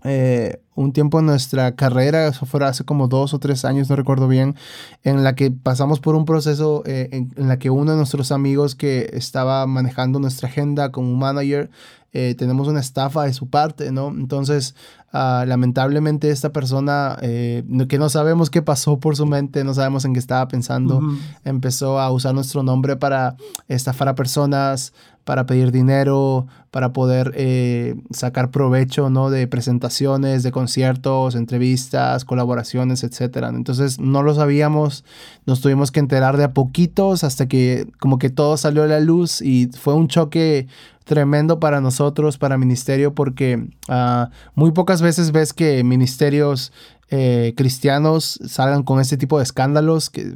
[0.04, 3.94] Eh, un tiempo en nuestra carrera, eso fue hace como dos o tres años, no
[3.94, 4.56] recuerdo bien,
[5.04, 8.32] en la que pasamos por un proceso eh, en, en, la que uno de nuestros
[8.32, 11.70] amigos que estaba manejando nuestra agenda como manager,
[12.12, 14.08] eh, tenemos una estafa de su parte, ¿no?
[14.08, 14.74] Entonces
[15.14, 20.06] Ah, lamentablemente esta persona, eh, que no sabemos qué pasó por su mente, no sabemos
[20.06, 21.02] en qué estaba pensando,
[21.44, 23.36] empezó a usar nuestro nombre para
[23.68, 24.94] estafar a personas,
[25.24, 29.30] para pedir dinero, para poder eh, sacar provecho ¿no?
[29.30, 33.48] de presentaciones, de conciertos, entrevistas, colaboraciones, etc.
[33.50, 35.04] Entonces no lo sabíamos,
[35.46, 39.00] nos tuvimos que enterar de a poquitos hasta que como que todo salió a la
[39.00, 40.66] luz y fue un choque
[41.04, 46.72] tremendo para nosotros, para ministerio, porque uh, muy pocas veces ves que ministerios
[47.10, 50.34] eh, cristianos salgan con este tipo de escándalos que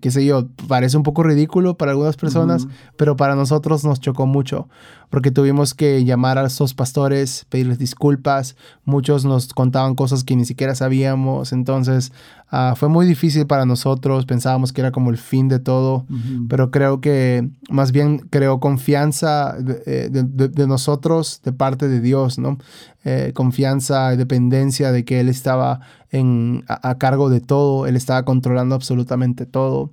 [0.00, 2.66] qué sé yo, parece un poco ridículo para algunas personas,
[2.96, 4.68] pero para nosotros nos chocó mucho,
[5.14, 10.44] porque tuvimos que llamar a esos pastores, pedirles disculpas, muchos nos contaban cosas que ni
[10.44, 12.10] siquiera sabíamos, entonces
[12.50, 16.04] ah, fue muy difícil para nosotros, pensábamos que era como el fin de todo,
[16.48, 22.58] pero creo que más bien creó confianza de, eh, nosotros de parte de Dios, ¿no?
[23.04, 25.78] Eh, confianza y dependencia de que Él estaba
[26.10, 29.92] en, a, cargo de todo, Él estaba controlando absolutamente todo.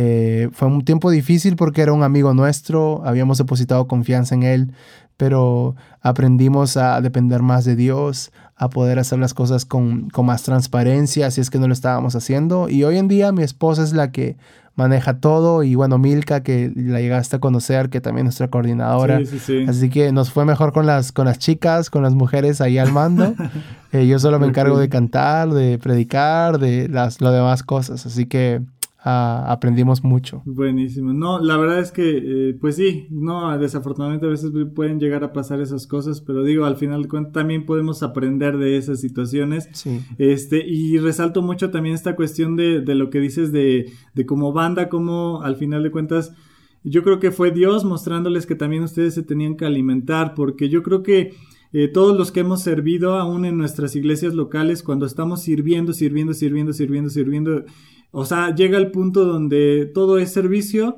[0.00, 4.72] Eh, fue un tiempo difícil porque era un amigo nuestro, habíamos depositado confianza en Él,
[5.16, 10.44] pero aprendimos a depender más de Dios, a poder hacer las cosas con, con más
[10.44, 12.68] transparencia, si es que no lo estábamos haciendo.
[12.68, 14.36] Y hoy en día mi esposa es la que
[14.76, 19.18] maneja todo y bueno, Milka, que la llegaste a conocer, que también es nuestra coordinadora.
[19.66, 22.92] Así que nos fue mejor con las, con las chicas, con las mujeres ahí al
[22.92, 23.34] mando.
[23.90, 28.04] Eh, yo solo me encargo de cantar, de predicar, de las, lo demás cosas.
[28.04, 28.60] Así que
[29.04, 30.42] aprendimos mucho.
[30.44, 31.12] Buenísimo.
[31.12, 35.32] No, la verdad es que, eh, pues sí, no, desafortunadamente a veces pueden llegar a
[35.32, 39.68] pasar esas cosas, pero digo, al final de cuentas también podemos aprender de esas situaciones.
[39.72, 40.00] Sí.
[40.18, 44.52] Este, y resalto mucho también esta cuestión de, de lo que dices de, de como
[44.52, 46.32] banda, como al final de cuentas,
[46.82, 50.82] yo creo que fue Dios mostrándoles que también ustedes se tenían que alimentar, porque yo
[50.82, 51.34] creo que
[51.72, 56.32] eh, todos los que hemos servido aún en nuestras iglesias locales, cuando estamos sirviendo, sirviendo,
[56.32, 57.64] sirviendo, sirviendo, sirviendo,
[58.10, 60.96] o sea, llega el punto donde todo es servicio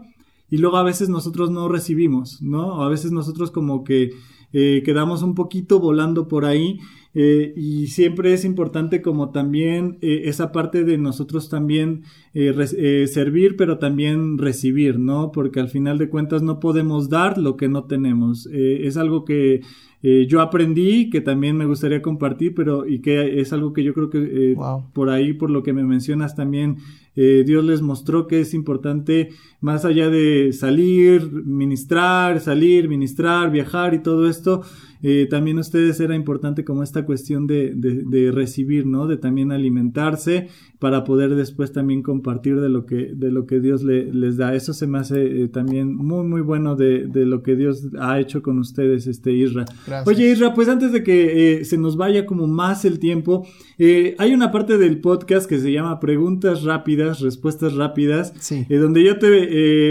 [0.50, 2.82] y luego a veces nosotros no recibimos, ¿no?
[2.82, 4.10] A veces nosotros como que
[4.52, 6.80] eh, quedamos un poquito volando por ahí
[7.14, 12.02] eh, y siempre es importante como también eh, esa parte de nosotros también
[12.32, 15.32] servir pero también recibir, ¿no?
[15.32, 18.46] Porque al final de cuentas no podemos dar lo que no tenemos.
[18.46, 19.62] es algo que
[20.02, 24.08] yo aprendí, que también me gustaría compartir, pero y que es algo que yo creo
[24.08, 24.56] que
[24.94, 26.78] por ahí, por lo que me mencionas también,
[27.16, 29.30] eh, Dios les mostró que es importante,
[29.60, 34.62] más allá de salir, ministrar, salir, ministrar, viajar y todo esto,
[35.02, 39.06] eh, también ustedes era importante como esta cuestión de, de, recibir, ¿no?
[39.06, 40.48] De también alimentarse
[40.78, 44.54] para poder después también compartir de lo que, de lo que Dios le, les da.
[44.54, 48.18] Eso se me hace eh, también muy, muy bueno de, de, lo que Dios ha
[48.20, 49.64] hecho con ustedes, este Isra.
[50.06, 53.46] Oye, Isra, pues antes de que se nos vaya como más el tiempo,
[53.78, 58.66] hay una parte del podcast que se llama Preguntas Rápidas respuestas rápidas, sí.
[58.68, 59.28] Eh, donde yo te,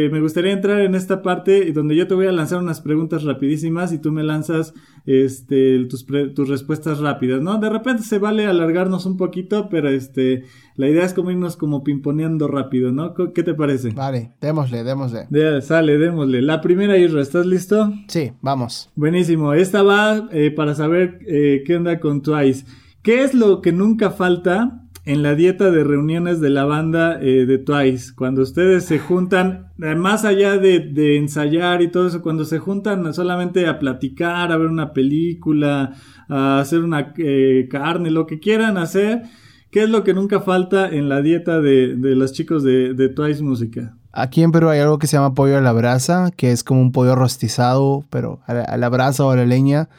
[0.05, 3.24] eh, me gustaría entrar en esta parte donde yo te voy a lanzar unas preguntas
[3.24, 4.74] rapidísimas y tú me lanzas
[5.06, 7.58] este, tus, tus respuestas rápidas, ¿no?
[7.60, 10.43] De repente se vale alargarnos un poquito, pero este,
[10.76, 13.14] la idea es como irnos como pimponeando rápido, ¿no?
[13.14, 13.91] ¿Qué te parece?
[13.91, 15.28] Vale, démosle, démosle.
[15.62, 16.41] sale, démosle.
[16.41, 17.91] La primera, Isra, ¿estás listo?
[18.08, 18.89] Sí, vamos.
[18.95, 19.54] Buenísimo.
[19.54, 22.66] Esta va eh, para saber qué onda con Twice.
[23.02, 27.47] ¿Qué es lo que nunca falta en la dieta de reuniones de la banda eh,
[27.47, 32.45] de Twice, cuando ustedes se juntan, eh, más allá de, ensayar y todo eso, cuando
[32.45, 35.95] se juntan solamente a platicar, a ver una película,
[36.28, 39.24] a hacer una eh, carne, lo que quieran hacer,
[39.72, 43.97] ¿qué es lo que nunca falta en la dieta de, los chicos de, Twice Música?
[44.12, 46.82] Aquí en Perú hay algo que se llama pollo a la brasa, que es como
[46.82, 49.89] un pollo rostizado, pero a la brasa o a la leña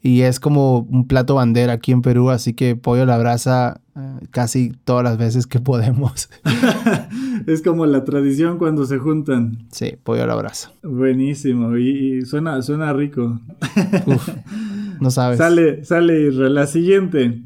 [0.00, 3.80] y es como un plato bandera aquí en Perú, así que pollo a la brasa
[3.98, 6.30] eh, casi todas las veces que podemos.
[7.46, 9.66] es como la tradición cuando se juntan.
[9.72, 10.72] Sí, pollo a la brasa.
[10.82, 13.40] Buenísimo, y, suena, suena rico.
[15.00, 15.38] no sabes.
[15.38, 17.42] Sale, sale la siguiente.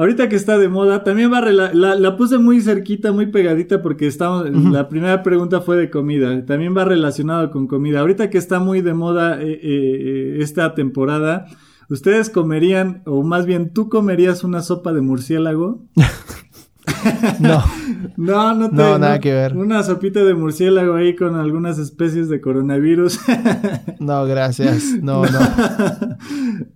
[0.00, 4.06] Ahorita que está de moda, también va la, la, puse muy cerquita, muy pegadita porque
[4.06, 8.00] estamos, la primera pregunta fue de comida, también va relacionado con comida.
[8.00, 11.48] Ahorita que está muy de moda eh, eh, esta temporada,
[11.90, 15.84] ¿Ustedes comerían, o más bien tú comerías una sopa de murciélago?
[17.40, 17.62] no.
[18.16, 19.56] No, no, te, no, nada que ver.
[19.56, 23.20] Una sopita de murciélago ahí con algunas especies de coronavirus.
[24.00, 24.94] no, gracias.
[25.02, 25.38] No, no.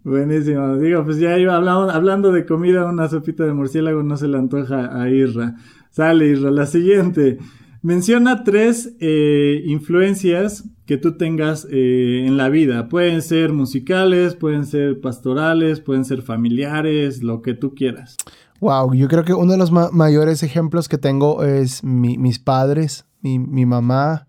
[0.05, 0.77] Buenísimo.
[0.77, 4.39] Digo, pues ya iba hablando, hablando de comida, una sopita de murciélago no se le
[4.39, 5.57] antoja a Irra.
[5.91, 6.51] Sale Irra.
[6.51, 7.39] La siguiente.
[7.85, 12.89] Menciona tres eh, influencias que tú tengas eh, en la vida.
[12.89, 18.17] Pueden ser musicales, pueden ser pastorales, pueden ser familiares, lo que tú quieras.
[18.59, 23.67] Wow, yo creo que uno de los mayores ejemplos que tengo es mis padres, mi,
[23.67, 24.29] mamá,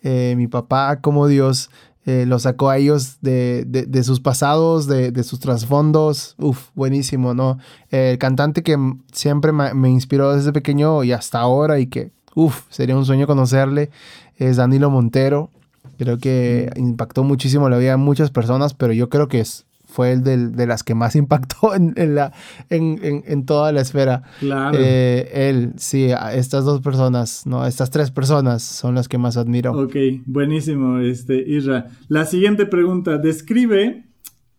[0.00, 1.68] eh, mi papá, como Dios
[2.06, 6.36] eh, los sacó a ellos de, sus pasados, de, sus trasfondos.
[6.38, 7.58] Uf, buenísimo, ¿no?
[7.90, 8.78] el cantante que
[9.12, 13.90] siempre me, inspiró desde pequeño y hasta ahora y que, uf, sería un sueño conocerle,
[14.36, 15.50] es Danilo Montero.
[15.98, 20.12] Creo que impactó muchísimo la vida de muchas personas, pero yo creo que es fue
[20.12, 22.32] el de las que más impactó en, la,
[22.68, 24.22] en, toda la esfera.
[24.40, 24.76] Claro.
[24.80, 29.72] Eh, él, sí, estas dos personas, no, estas tres personas son las que más admiro.
[29.72, 29.94] Ok,
[30.26, 31.86] buenísimo, este, Isra.
[32.08, 34.04] La siguiente pregunta, describe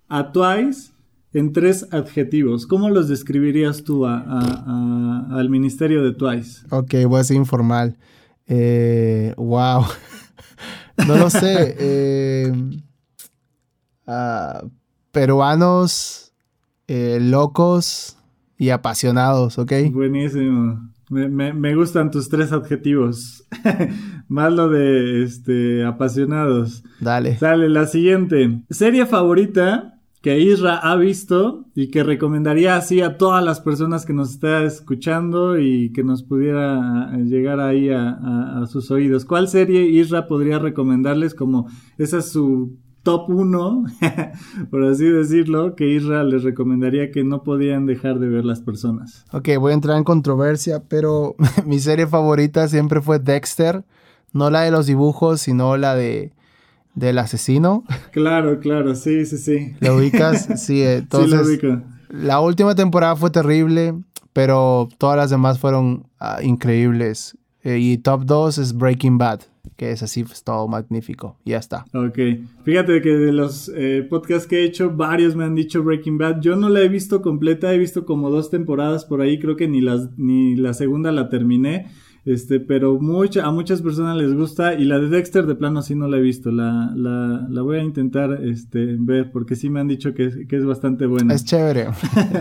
[0.08, 0.92] a Twice
[1.36, 2.66] en tres adjetivos.
[2.66, 6.66] ¿Cómo los describirías tú al ministerio de Twice?
[6.70, 7.98] Ok, voy a ser informal.
[8.48, 9.84] Eh, wow.
[11.08, 11.76] no lo sé.
[11.78, 12.54] Eh,
[14.08, 14.70] uh,
[15.12, 16.32] peruanos
[16.88, 18.18] eh, locos
[18.58, 19.74] y apasionados, ¿ok?
[19.92, 20.90] Buenísimo.
[21.10, 23.44] Me, gustan tus tres adjetivos.
[24.30, 26.82] Más lo de este apasionados.
[27.02, 27.38] Dale.
[27.42, 28.62] Dale, la siguiente.
[28.70, 29.95] Serie favorita
[30.26, 34.66] que Isra ha visto y que recomendaría así a todas las personas que nos están
[34.66, 39.24] escuchando y que nos pudiera eh, llegar ahí a, sus oídos.
[39.24, 41.68] ¿Cuál serie Isra podría recomendarles como
[42.00, 43.84] esa es su top 1,
[44.72, 49.28] por así decirlo, que Israel les recomendaría que no podían dejar de ver las personas.
[49.32, 51.36] Ok, voy a entrar en controversia, pero
[51.68, 53.86] mi serie favorita siempre fue Dexter.
[54.34, 56.34] No la de los dibujos, sino la de
[56.96, 57.84] del asesino.
[58.12, 59.76] Claro, claro, sí, sí, sí.
[59.80, 60.48] ¿Lo ubicas?
[60.58, 61.32] Sí, entonces.
[61.32, 61.84] Sí, lo ubico.
[62.10, 63.94] La última temporada fue terrible,
[64.34, 67.38] pero todas las demás fueron ah, increíbles.
[67.64, 69.42] Eh, y top 2 es Breaking Bad
[69.76, 71.38] que es así, pues, todo magnífico.
[71.46, 71.86] Ya está.
[71.94, 72.18] Ok.
[72.64, 76.42] Fíjate que de los eh, podcasts que he hecho, varios me han dicho Breaking Bad.
[76.42, 79.68] Yo no la he visto completa, he visto como dos temporadas por ahí, creo que
[79.68, 81.88] ni, las, ni la segunda la terminé.
[82.26, 85.94] Este, pero mucha, a muchas personas les gusta y la de Dexter de plano sí
[85.94, 86.52] no la he visto.
[86.52, 90.58] La, la, la voy a intentar este, ver porque sí me han dicho que, que
[90.58, 91.36] es bastante buena.
[91.36, 91.90] Es chévere.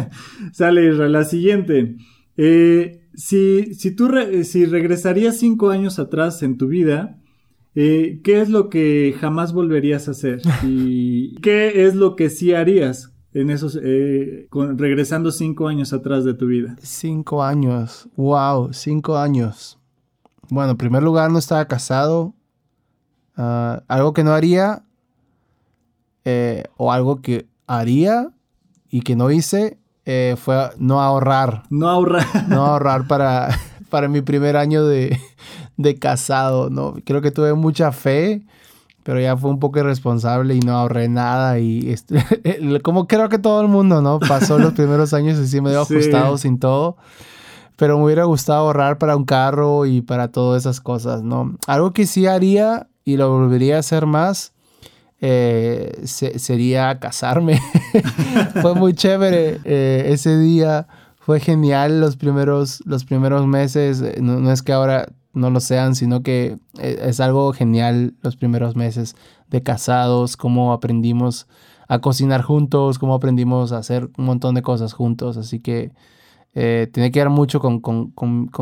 [0.52, 1.96] Sale la siguiente.
[2.38, 4.10] Eh, si, si tú
[4.44, 7.20] si regresarías cinco años atrás en tu vida,
[7.74, 10.40] eh, ¿qué es lo que jamás volverías a hacer?
[10.66, 16.34] ¿Y qué es lo que sí harías en esos, eh, regresando cinco años atrás de
[16.34, 16.76] tu vida?
[16.80, 19.78] Cinco años, wow, cinco años.
[20.48, 22.32] Bueno, en primer lugar no estaba casado.
[23.36, 24.84] Ah, algo que no haría
[26.24, 28.30] eh, o algo que haría
[28.88, 29.78] y que no hice
[30.36, 31.64] fue no ahorrar.
[31.70, 32.26] No ahorrar.
[32.48, 33.48] no ahorrar para,
[33.90, 35.18] para mi primer año de,
[35.76, 36.94] de casado, ¿no?
[37.04, 38.42] Creo que tuve mucha fe,
[39.04, 41.94] pero ya fue un poco irresponsable y no ahorré nada y
[42.82, 44.18] como creo que todo el mundo, ¿no?
[44.18, 46.96] Pasó los primeros años así medio ajustado sin todo.
[47.76, 51.56] Pero me hubiera gustado ahorrar para un carro y para todas esas cosas, ¿no?
[51.66, 54.52] Algo que sí haría y lo volvería a hacer más
[55.20, 57.60] eh, sería casarme.
[58.62, 60.86] fue muy chévere eh, ese día.
[61.18, 64.02] Fue genial los primeros, los primeros meses.
[64.20, 68.76] no, es que ahora no lo sean, sino que eh, es algo genial los primeros
[68.76, 69.16] meses
[69.50, 71.46] de casados, cómo aprendimos
[71.88, 75.92] a cocinar juntos, cómo aprendimos a hacer un montón de cosas juntos, así que
[76.54, 78.12] eh, tiene que ver mucho con,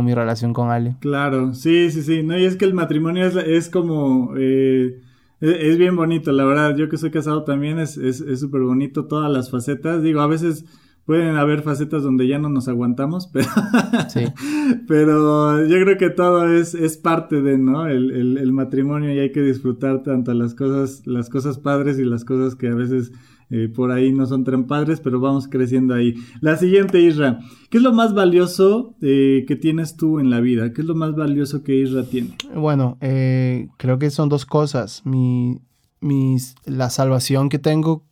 [0.04, 0.96] mi relación con Ale.
[1.00, 4.32] Claro, sí, sí, sí, no, y es que el matrimonio es, como...
[4.36, 5.00] Eh,
[5.40, 7.98] e, es, bien bonito, la verdad, yo que soy casado también es
[8.36, 10.64] súper bonito todas las facetas, digo, a veces
[11.04, 13.48] Pueden haber facetas donde ya no nos aguantamos, pero,
[14.86, 17.88] pero yo creo que todo es, es parte de, ¿no?
[17.88, 22.24] El, el, matrimonio y hay que disfrutar tanto las cosas, las cosas padres y las
[22.24, 23.10] cosas que a veces
[23.50, 26.14] eh, por ahí no son tan padres, pero vamos creciendo ahí.
[26.40, 27.40] La siguiente, Isra.
[27.68, 30.72] ¿Qué es lo más valioso eh, que tienes tú en la vida?
[30.72, 32.36] ¿Qué es lo más valioso que Isra tiene?
[32.54, 35.02] Bueno, eh, creo que son dos cosas.
[35.04, 35.60] Mi,
[36.00, 38.06] mis, la salvación que tengo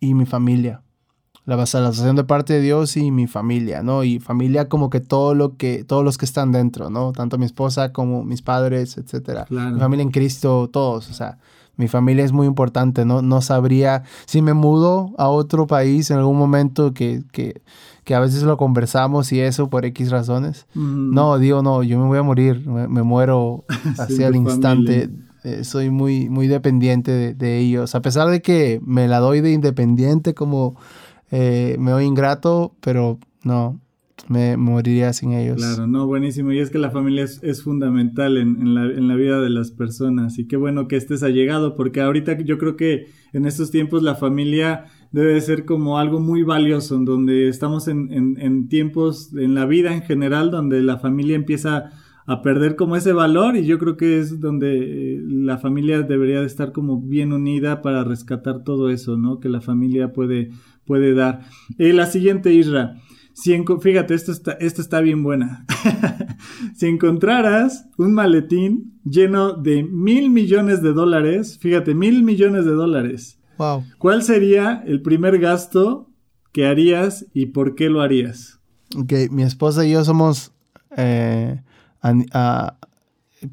[0.00, 0.85] y mi familia
[1.46, 4.02] la salvación de parte de Dios y mi familia, ¿no?
[4.02, 7.12] Y familia como que todo lo que, todos los que están dentro, ¿no?
[7.12, 9.46] Tanto mi esposa como mis padres, etcétera.
[9.48, 11.38] Mi familia en Cristo, todos, o sea,
[11.76, 13.22] mi familia es muy importante, ¿no?
[13.22, 17.62] No sabría, si me mudo a otro país en algún momento que, que,
[18.02, 22.06] que a veces lo conversamos y eso por X razones, no, digo, no, yo me
[22.06, 23.64] voy a morir, me, muero
[23.98, 25.10] así al instante.
[25.44, 29.40] Eh, soy muy, muy dependiente de, de ellos, a pesar de que me la doy
[29.40, 30.74] de independiente como
[31.30, 33.80] eh, me doy ingrato, pero no.
[34.28, 35.56] me moriría sin ellos.
[35.56, 36.52] Claro, no, buenísimo.
[36.52, 40.38] Y es que la familia es, fundamental en, la, en, la, vida de las personas.
[40.38, 44.14] Y qué bueno que estés allegado, porque ahorita yo creo que en estos tiempos la
[44.14, 49.94] familia debe ser como algo muy valioso, donde estamos en, en, tiempos, en la vida
[49.94, 51.90] en general, donde la familia empieza
[52.26, 56.40] a perder como ese valor y yo creo que es donde eh, la familia debería
[56.40, 59.38] de estar como bien unida para rescatar todo eso, ¿no?
[59.38, 60.50] Que la familia puede,
[60.86, 61.42] puede dar.
[61.78, 63.00] Eh, la siguiente, Isra.
[63.34, 65.66] Si fíjate, esto está, esto está bien buena.
[66.74, 73.38] si encontraras un maletín lleno de mil millones de dólares, fíjate, mil millones de dólares.
[73.58, 73.84] Wow.
[73.98, 76.08] ¿Cuál sería el primer gasto
[76.52, 78.58] que harías y por qué lo harías?
[78.96, 80.52] Ok, mi esposa y yo somos
[80.96, 81.60] eh,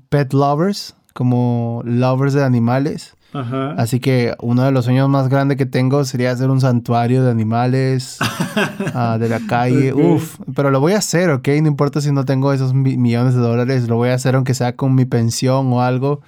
[0.09, 3.15] pet lovers, como lovers de animales.
[3.33, 7.31] Así que uno de los sueños más grandes que tengo sería hacer un santuario de
[7.31, 8.17] animales
[8.93, 9.93] ah, de la calle.
[9.93, 11.47] Uf, pero lo voy a hacer, ¿ok?
[11.61, 14.75] No importa si no tengo esos millones de dólares, lo voy a hacer aunque sea
[14.75, 16.21] con mi pensión o algo.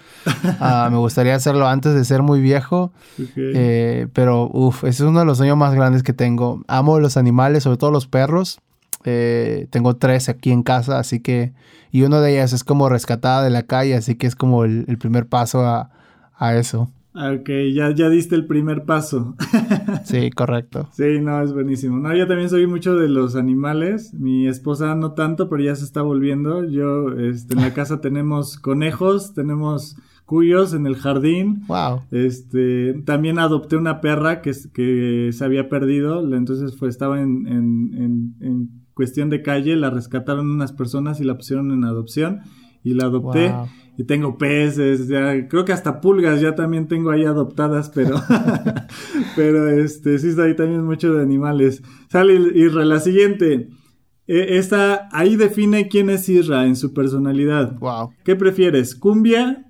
[0.60, 2.92] Ah, me gustaría hacerlo antes de ser muy viejo.
[3.36, 6.64] Eh, pero, uf, ese es uno de los sueños más grandes que tengo.
[6.68, 8.60] Amo los animales, sobre todo los perros.
[9.04, 11.54] Eh, tengo tres aquí en casa, así que...
[11.92, 14.98] Y uno de ellas es como rescatada de la calle, así que es como el,
[14.98, 15.92] primer paso a,
[16.40, 16.90] eso.
[17.16, 19.36] Ok, ya, ya diste el primer paso.
[20.04, 20.90] sí, correcto.
[20.92, 21.98] Sí, no, es buenísimo.
[21.98, 24.14] No, yo también soy mucho de los animales.
[24.14, 26.66] Mi esposa no tanto, pero ya se está volviendo.
[26.66, 31.64] Yo, este, en la casa tenemos conejos, tenemos cuyos en el jardín.
[31.68, 32.02] Wow.
[32.12, 38.36] Este, también adopté una perra que, que se había perdido, entonces fue, estaba en, en,
[38.42, 42.42] en cuestión de calle, la rescataron unas personas y la pusieron en adopción
[42.86, 43.54] y la adopté.
[43.98, 48.22] Y tengo peces, ya, creo que hasta pulgas ya también tengo ahí adoptadas, pero,
[49.36, 51.82] pero este, sí está ahí también mucho de animales.
[52.10, 53.70] Sale Isra, la siguiente.
[54.28, 57.78] E, esta, ahí define quién es Isra en su personalidad.
[57.80, 58.12] Wow.
[58.24, 58.96] ¿Qué prefieres?
[58.96, 59.66] ¿Cumbia?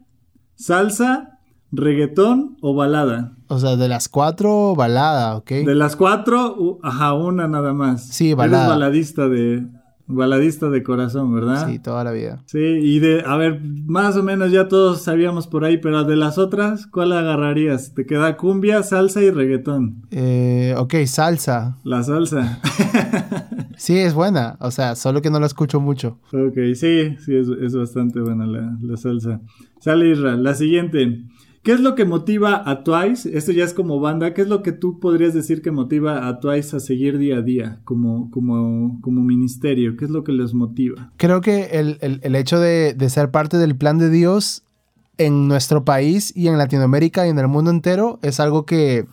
[0.55, 1.39] ¿Salsa?
[1.71, 3.37] ¿Reggaetón o balada?
[3.47, 5.51] O sea, de las cuatro, balada, ¿ok?
[5.51, 8.07] De las cuatro, ajá, una nada más.
[8.07, 8.65] Sí, balada.
[8.65, 9.67] Eres baladista de,
[10.07, 11.67] baladista de corazón, ¿verdad?
[11.67, 12.43] Sí, toda la vida.
[12.45, 16.15] Sí, y de, a ver, más o menos ya todos sabíamos por ahí, pero de
[16.15, 17.93] las otras, ¿cuál agarrarías?
[17.93, 20.03] ¿Te queda cumbia, salsa y reggaetón?
[20.11, 21.77] Eh, ok, salsa.
[21.83, 22.59] La salsa.
[23.77, 26.19] sí, es buena, o sea, solo que no la escucho mucho.
[26.31, 29.41] Ok, sí, sí, es, es bastante buena la, la salsa.
[29.79, 31.23] Sale Isra, la siguiente.
[31.65, 33.35] ¿Qué es lo que motiva a Twice?
[33.35, 34.35] Esto ya es como banda.
[34.35, 37.41] ¿Qué es lo que tú podrías decir que motiva a Twice a seguir día a
[37.41, 39.97] día como, como, como ministerio?
[39.97, 41.11] ¿Qué es lo que les motiva?
[41.17, 44.61] Creo que el, hecho de, ser parte del plan de Dios
[45.17, 49.07] en nuestro país y en Latinoamérica y en el mundo entero es algo que,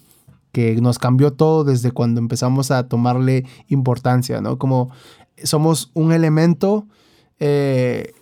[0.78, 4.58] nos cambió todo desde cuando empezamos a tomarle importancia, ¿no?
[4.58, 4.90] Como
[5.42, 6.86] somos un elemento
[7.40, 8.12] eh,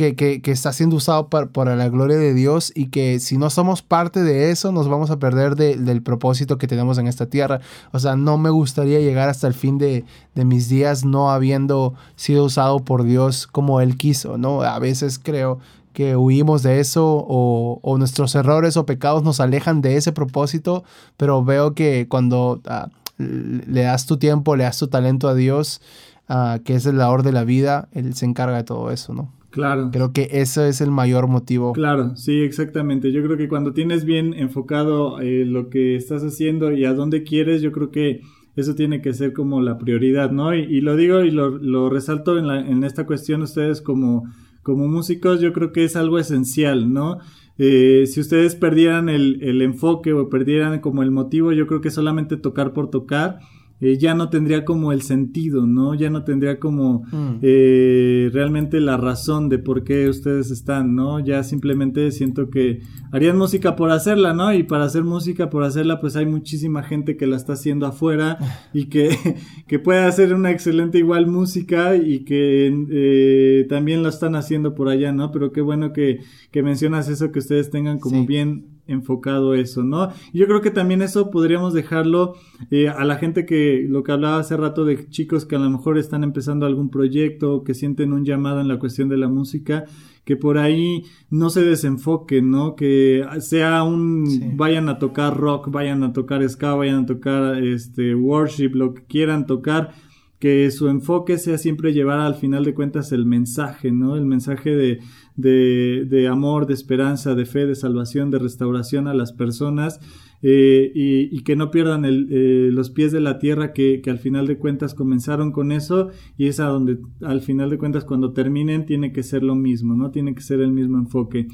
[0.00, 4.22] que, está siendo usado para, la gloria de Dios y que si no somos parte
[4.22, 7.60] de eso nos vamos a perder del propósito que tenemos en esta tierra.
[7.92, 12.44] O sea, no me gustaría llegar hasta el fin de, mis días no habiendo sido
[12.44, 14.62] usado por Dios como Él quiso, ¿no?
[14.62, 15.58] A veces creo
[15.92, 20.82] que huimos de eso o, nuestros errores o pecados nos alejan de ese propósito,
[21.18, 22.88] pero veo que cuando ah,
[23.18, 25.82] le das tu tiempo, le das tu talento a Dios,
[26.28, 29.39] ah, que es el labor de la vida, Él se encarga de todo eso, ¿no?
[29.50, 29.90] Claro.
[29.92, 31.72] Creo que eso es el mayor motivo.
[31.72, 33.12] Claro, sí, exactamente.
[33.12, 37.24] Yo creo que cuando tienes bien enfocado eh, lo que estás haciendo y a dónde
[37.24, 38.20] quieres, yo creo que
[38.56, 40.54] eso tiene que ser como la prioridad, ¿no?
[40.54, 44.24] Y, lo digo y lo, resalto en, la, en esta cuestión ustedes como,
[44.62, 47.18] como músicos, yo creo que es algo esencial, ¿no?
[47.58, 51.90] Eh, si ustedes perdieran el, el enfoque o perdieran como el motivo, yo creo que
[51.90, 53.40] solamente tocar por tocar
[53.80, 55.94] eh, ya no tendría como el sentido, ¿no?
[55.94, 57.38] Ya no tendría como mm.
[57.40, 61.18] eh, realmente la razón de por qué ustedes están, ¿no?
[61.20, 64.52] Ya simplemente siento que harían música por hacerla, ¿no?
[64.52, 68.38] Y para hacer música por hacerla, pues hay muchísima gente que la está haciendo afuera
[68.74, 69.16] y que,
[69.66, 74.88] que puede hacer una excelente igual música y que eh, también lo están haciendo por
[74.88, 75.32] allá, ¿no?
[75.32, 76.20] Pero qué bueno que,
[76.50, 80.10] que mencionas eso, que ustedes tengan como bien enfocado eso, ¿no?
[80.32, 82.34] yo creo que también eso podríamos dejarlo
[82.70, 85.70] eh, a la gente que lo que hablaba hace rato de chicos que a lo
[85.70, 89.84] mejor están empezando algún proyecto, que sienten un llamado en la cuestión de la música,
[90.24, 92.76] que por ahí no se desenfoquen, ¿no?
[92.76, 98.14] Que sea un vayan a tocar rock, vayan a tocar ska, vayan a tocar este
[98.14, 99.92] worship, lo que quieran tocar,
[100.40, 104.16] que su enfoque sea siempre llevar al final de cuentas el mensaje, ¿no?
[104.16, 105.00] El mensaje de,
[105.36, 110.00] de, de amor, de esperanza, de fe, de salvación, de restauración a las personas
[110.42, 114.58] eh, y, que no pierdan eh, los pies de la tierra que, al final de
[114.58, 119.12] cuentas comenzaron con eso y es a donde al final de cuentas cuando terminen tiene
[119.12, 120.10] que ser lo mismo, ¿no?
[120.10, 121.48] Tiene que ser el mismo enfoque.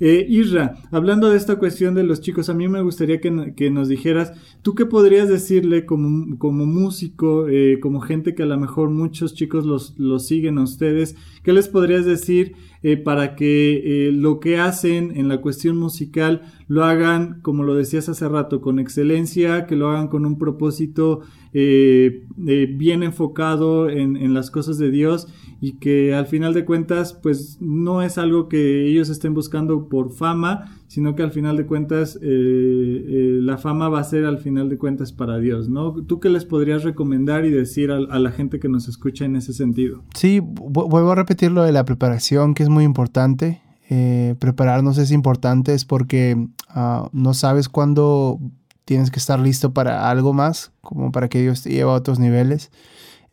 [0.00, 3.88] Eh, Isra, hablando de esta cuestión de los chicos, a mí me gustaría que, nos
[3.88, 4.32] dijeras,
[4.62, 7.46] ¿tú qué podrías decirle como, como músico,
[7.80, 11.68] como gente que a lo mejor muchos chicos los, los siguen a ustedes, qué les
[11.68, 12.54] podrías decir?
[12.84, 17.76] Eh, para que eh, lo que hacen en la cuestión musical lo hagan, como lo
[17.76, 21.20] decías hace rato, con excelencia, que lo hagan con un propósito
[21.52, 25.28] eh, bien enfocado en, en, las cosas de Dios
[25.60, 30.10] y que al final de cuentas, pues no es algo que ellos estén buscando por
[30.10, 34.76] fama, sino que al final de cuentas la fama va a ser al final de
[34.76, 35.94] cuentas para Dios, ¿no?
[35.94, 39.54] ¿Tú qué les podrías recomendar y decir a, la gente que nos escucha en ese
[39.54, 40.04] sentido?
[40.14, 43.62] Sí, vuelvo a repetir lo de la preparación, que es muy importante.
[43.88, 46.36] Eh, prepararnos es importante es porque
[46.68, 48.38] ah, no sabes cuándo
[48.84, 52.18] tienes que estar listo para algo más, como para que Dios te lleve a otros
[52.18, 52.70] niveles.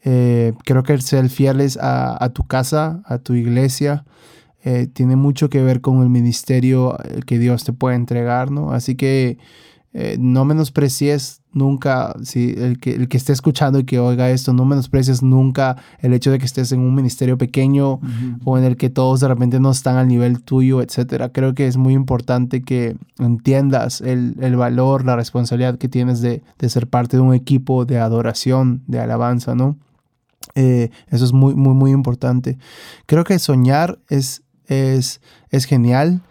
[0.06, 4.06] Eh, creo que ser fieles a, tu casa, a tu iglesia,
[4.64, 8.72] eh, tiene mucho que ver con el ministerio que Dios te puede entregar, ¿no?
[8.72, 9.38] Así que
[9.92, 14.54] eh, no menosprecies nunca, si el que, el que esté escuchando y que oiga esto,
[14.54, 18.00] no menosprecies nunca el hecho de que estés en un ministerio pequeño
[18.46, 21.30] o en el que todos de repente no están al nivel tuyo, etcétera.
[21.30, 26.86] Creo que es muy importante que entiendas el, valor, la responsabilidad que tienes de, ser
[26.86, 29.76] parte de un equipo de adoración, de alabanza, ¿no?
[30.54, 32.60] Eh, eso es muy, muy, muy importante.
[33.08, 36.22] Creo que soñar es, es, es genial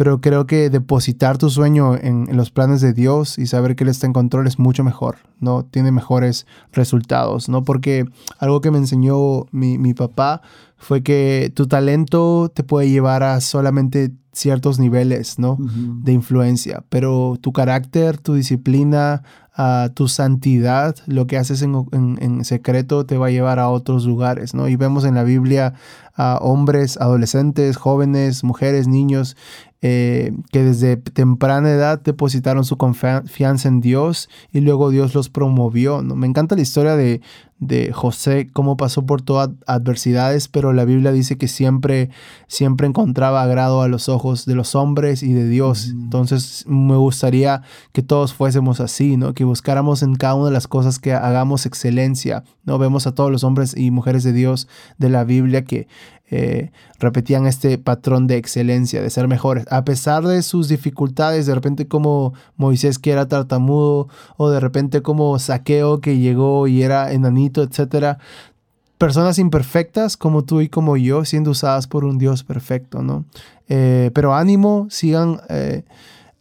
[0.00, 3.90] pero creo que depositar tu sueño en, los planes de Dios y saber que Él
[3.90, 5.66] está en control es mucho mejor, ¿no?
[5.66, 7.64] Tiene mejores resultados, ¿no?
[7.64, 8.06] Porque
[8.38, 10.40] algo que me enseñó mi, mi papá
[10.80, 15.58] fue que tu talento te puede llevar a solamente ciertos niveles, ¿no?
[15.60, 19.22] De influencia, pero tu carácter, tu disciplina,
[19.58, 24.06] uh, tu santidad, lo que haces en, en, secreto te va a llevar a otros
[24.06, 24.68] lugares, ¿no?
[24.68, 25.74] Y vemos en la Biblia
[26.16, 29.36] a hombres, adolescentes, jóvenes, mujeres, niños
[29.82, 36.02] eh, que desde temprana edad depositaron su confianza en Dios y luego Dios los promovió.
[36.02, 36.16] ¿no?
[36.16, 37.22] Me encanta la historia de,
[37.60, 42.08] de José, cómo pasó por todas adversidades, pero la Biblia dice que siempre,
[42.48, 45.88] siempre encontraba agrado a los ojos de los hombres y de Dios.
[45.90, 49.34] Entonces me gustaría que todos fuésemos así, ¿no?
[49.34, 52.44] que buscáramos en cada una de las cosas que hagamos excelencia.
[52.64, 52.78] ¿no?
[52.78, 55.86] Vemos a todos los hombres y mujeres de Dios de la Biblia que
[56.30, 56.70] eh,
[57.00, 61.88] repetían este patrón de excelencia, de ser mejores, a pesar de sus dificultades, de repente
[61.88, 67.62] como Moisés que era tartamudo, o de repente como Saqueo que llegó y era enanito,
[67.62, 68.18] etcétera.
[68.96, 73.24] Personas imperfectas como tú y como yo, siendo usadas por un Dios perfecto, ¿no?
[73.68, 75.84] Eh, pero ánimo, sigan eh,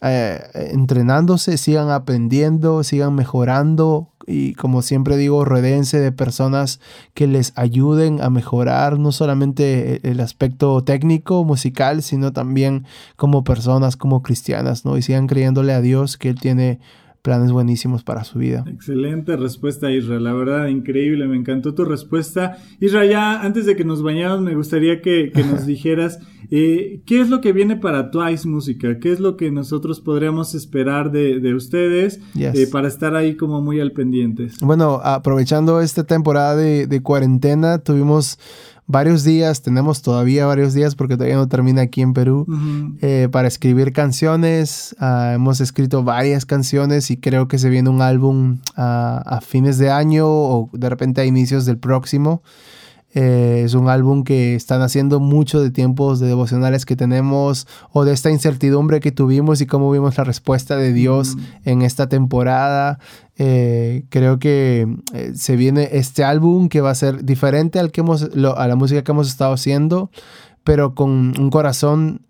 [0.02, 6.80] entrenándose, sigan aprendiendo, sigan mejorando, y como siempre digo, rodense de personas
[7.14, 13.98] que les ayuden a mejorar no solamente el aspecto técnico, musical, sino también como personas,
[13.98, 14.98] como cristianas, ¿no?
[14.98, 16.80] Y sigan creyéndole a Dios que Él tiene
[17.22, 18.63] planes buenísimos para su vida.
[18.67, 20.24] Excelente respuesta, Israel.
[20.24, 21.28] La verdad, increíble.
[21.28, 22.57] Me encantó tu respuesta.
[22.80, 26.20] Israel, ya antes de que nos bañáramos, me gustaría que, nos dijeras
[26.51, 30.55] eh, qué es lo que viene para Twice Música, qué es lo que nosotros podríamos
[30.55, 34.57] esperar de, ustedes eh, para estar ahí como muy al pendientes.
[34.61, 38.38] Bueno, aprovechando esta temporada de, de cuarentena, tuvimos
[38.90, 42.48] varios días, tenemos todavía varios días porque todavía no termina aquí en Perú,
[43.02, 44.96] eh, para escribir canciones.
[45.00, 49.78] Ah, hemos escrito varias canciones y creo que se viene un álbum ah, a fines
[49.78, 52.42] de año o de repente a inicios del próximo.
[53.14, 58.05] Eh, es un álbum que están haciendo mucho de tiempos de devocionales que tenemos o
[58.05, 61.36] de esta incertidumbre que tuvimos y cómo vimos la respuesta de Dios
[61.66, 62.99] en esta temporada.
[63.38, 68.01] Eh, creo que eh, se viene este álbum que va a ser diferente al que
[68.01, 70.12] hemos, a la música que hemos estado haciendo,
[70.64, 72.22] pero con un corazón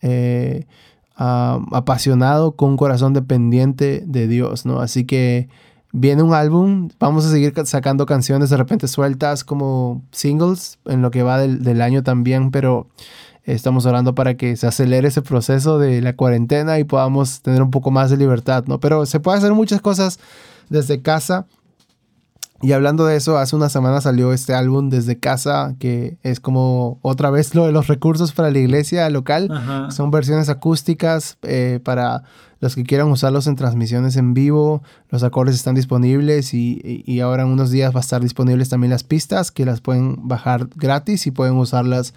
[1.16, 4.80] apasionado, con un corazón dependiente de Dios, ¿no?
[4.80, 5.50] Así que
[5.92, 11.12] viene un álbum, vamos a seguir sacando canciones de repente sueltas como singles en lo
[11.12, 12.88] que va del, año también, pero
[13.44, 17.72] estamos orando para que se acelere ese proceso de la cuarentena y podamos tener un
[17.72, 18.80] poco más de libertad, ¿no?
[18.80, 20.20] Pero se puede hacer muchas cosas
[20.70, 21.48] desde casa.
[22.62, 27.00] Y hablando de eso, hace una semana salió este álbum desde casa, que es como
[27.02, 29.50] otra vez lo de los recursos para la iglesia local.
[29.92, 32.24] Son versiones acústicas eh, para
[32.60, 37.50] los que quieran usarlos en transmisiones en vivo, los acordes están disponibles y, ahora en
[37.50, 41.32] unos días va a estar disponibles también las pistas que las pueden bajar gratis y
[41.32, 42.14] pueden usarlas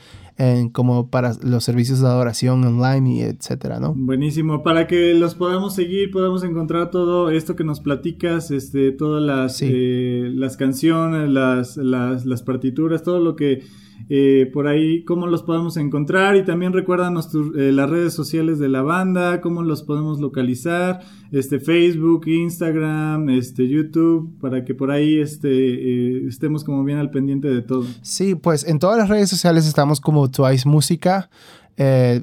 [0.72, 3.94] como para los servicios de adoración online y etcétera, ¿no?
[3.94, 9.22] Buenísimo, para que los podamos seguir, podamos encontrar todo esto que nos platicas, este, todas
[9.22, 13.62] las, eh, las canciones, las, las, las partituras, todo lo que
[14.08, 18.68] eh, por ahí cómo los podemos encontrar y también recuérdanos eh, las redes sociales de
[18.68, 21.00] la banda, cómo los podemos localizar,
[21.30, 27.10] este Facebook, Instagram, este YouTube, para que por ahí este, eh, estemos como bien al
[27.10, 27.86] pendiente de todo.
[28.02, 31.30] Sí, pues en todas las redes sociales estamos como Twice Música.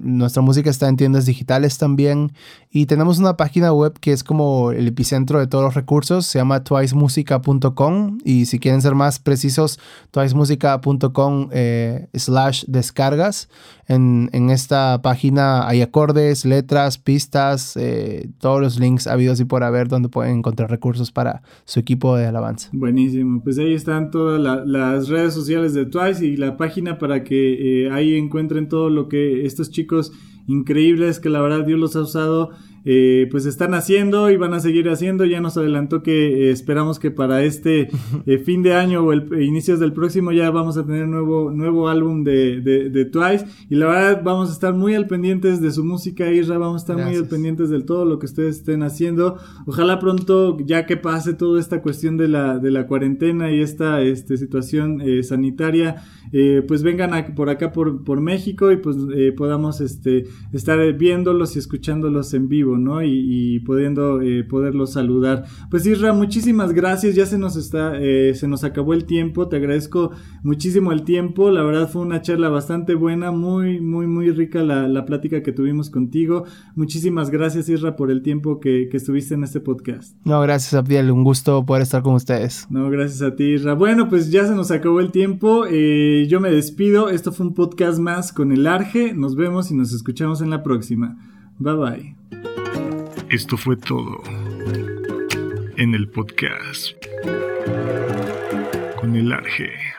[0.02, 2.32] Nuestra música está en tiendas digitales también
[2.72, 6.38] y tenemos una página web que es como el epicentro de todos los recursos, se
[6.38, 9.80] llama twicemusica.com y si quieren ser más precisos,
[10.12, 13.50] twicemusica.com eh, slash descargas.
[13.88, 19.88] En, esta página hay acordes, letras, pistas, eh, todos los links habidos y por haber
[19.88, 22.70] donde pueden encontrar recursos para su equipo de alabanza.
[22.72, 27.86] Buenísimo, pues ahí están todas las redes sociales de Twice y la página para que
[27.86, 30.14] eh, ahí encuentren todo lo que estos chicos
[30.48, 32.52] increíbles que la verdad Dios los ha usado
[32.86, 35.26] eh, pues están haciendo y van a seguir haciendo.
[35.26, 37.90] Ya nos adelantó que eh, esperamos que para este
[38.26, 41.90] eh, fin de año o el, inicios del próximo ya vamos a tener nuevo, nuevo
[41.90, 43.46] álbum de, de, Twice.
[43.70, 46.58] Y la verdad vamos a estar muy al pendientes de su música, Isra.
[46.58, 49.38] Vamos a estar muy al pendientes de todo lo que ustedes estén haciendo.
[49.66, 54.02] Ojalá pronto, ya que pase toda esta cuestión de la, de la cuarentena y esta
[54.02, 56.04] este, situación sanitaria,
[56.68, 58.96] pues vengan por acá por, por México y pues
[59.36, 62.69] podamos este, estar viéndolos y escuchándolos en vivo.
[62.78, 63.04] ¿No?
[63.04, 65.46] Y, pudiendo eh, poderlos saludar.
[65.70, 69.58] Pues Isra, muchísimas gracias, ya se nos está, eh, se nos acabó el tiempo, te
[69.58, 70.12] agradezco
[70.44, 75.06] muchísimo el tiempo, la verdad fue una charla bastante buena, muy, muy, muy rica la,
[75.06, 76.44] plática que tuvimos contigo.
[76.76, 80.16] Muchísimas gracias Isra por el tiempo que, estuviste en este podcast.
[80.26, 82.68] No, gracias Abdiel, un gusto poder estar con ustedes.
[82.70, 83.74] No, gracias a ti Isra.
[83.74, 87.54] Bueno, pues ya se nos acabó el tiempo, eh, yo me despido, esto fue un
[87.54, 91.18] podcast más con el Arge, nos vemos y nos escuchamos en la próxima.
[91.60, 92.59] Bye bye.
[93.30, 94.24] Esto fue todo
[95.78, 96.96] en el podcast
[99.00, 99.99] con el Arge.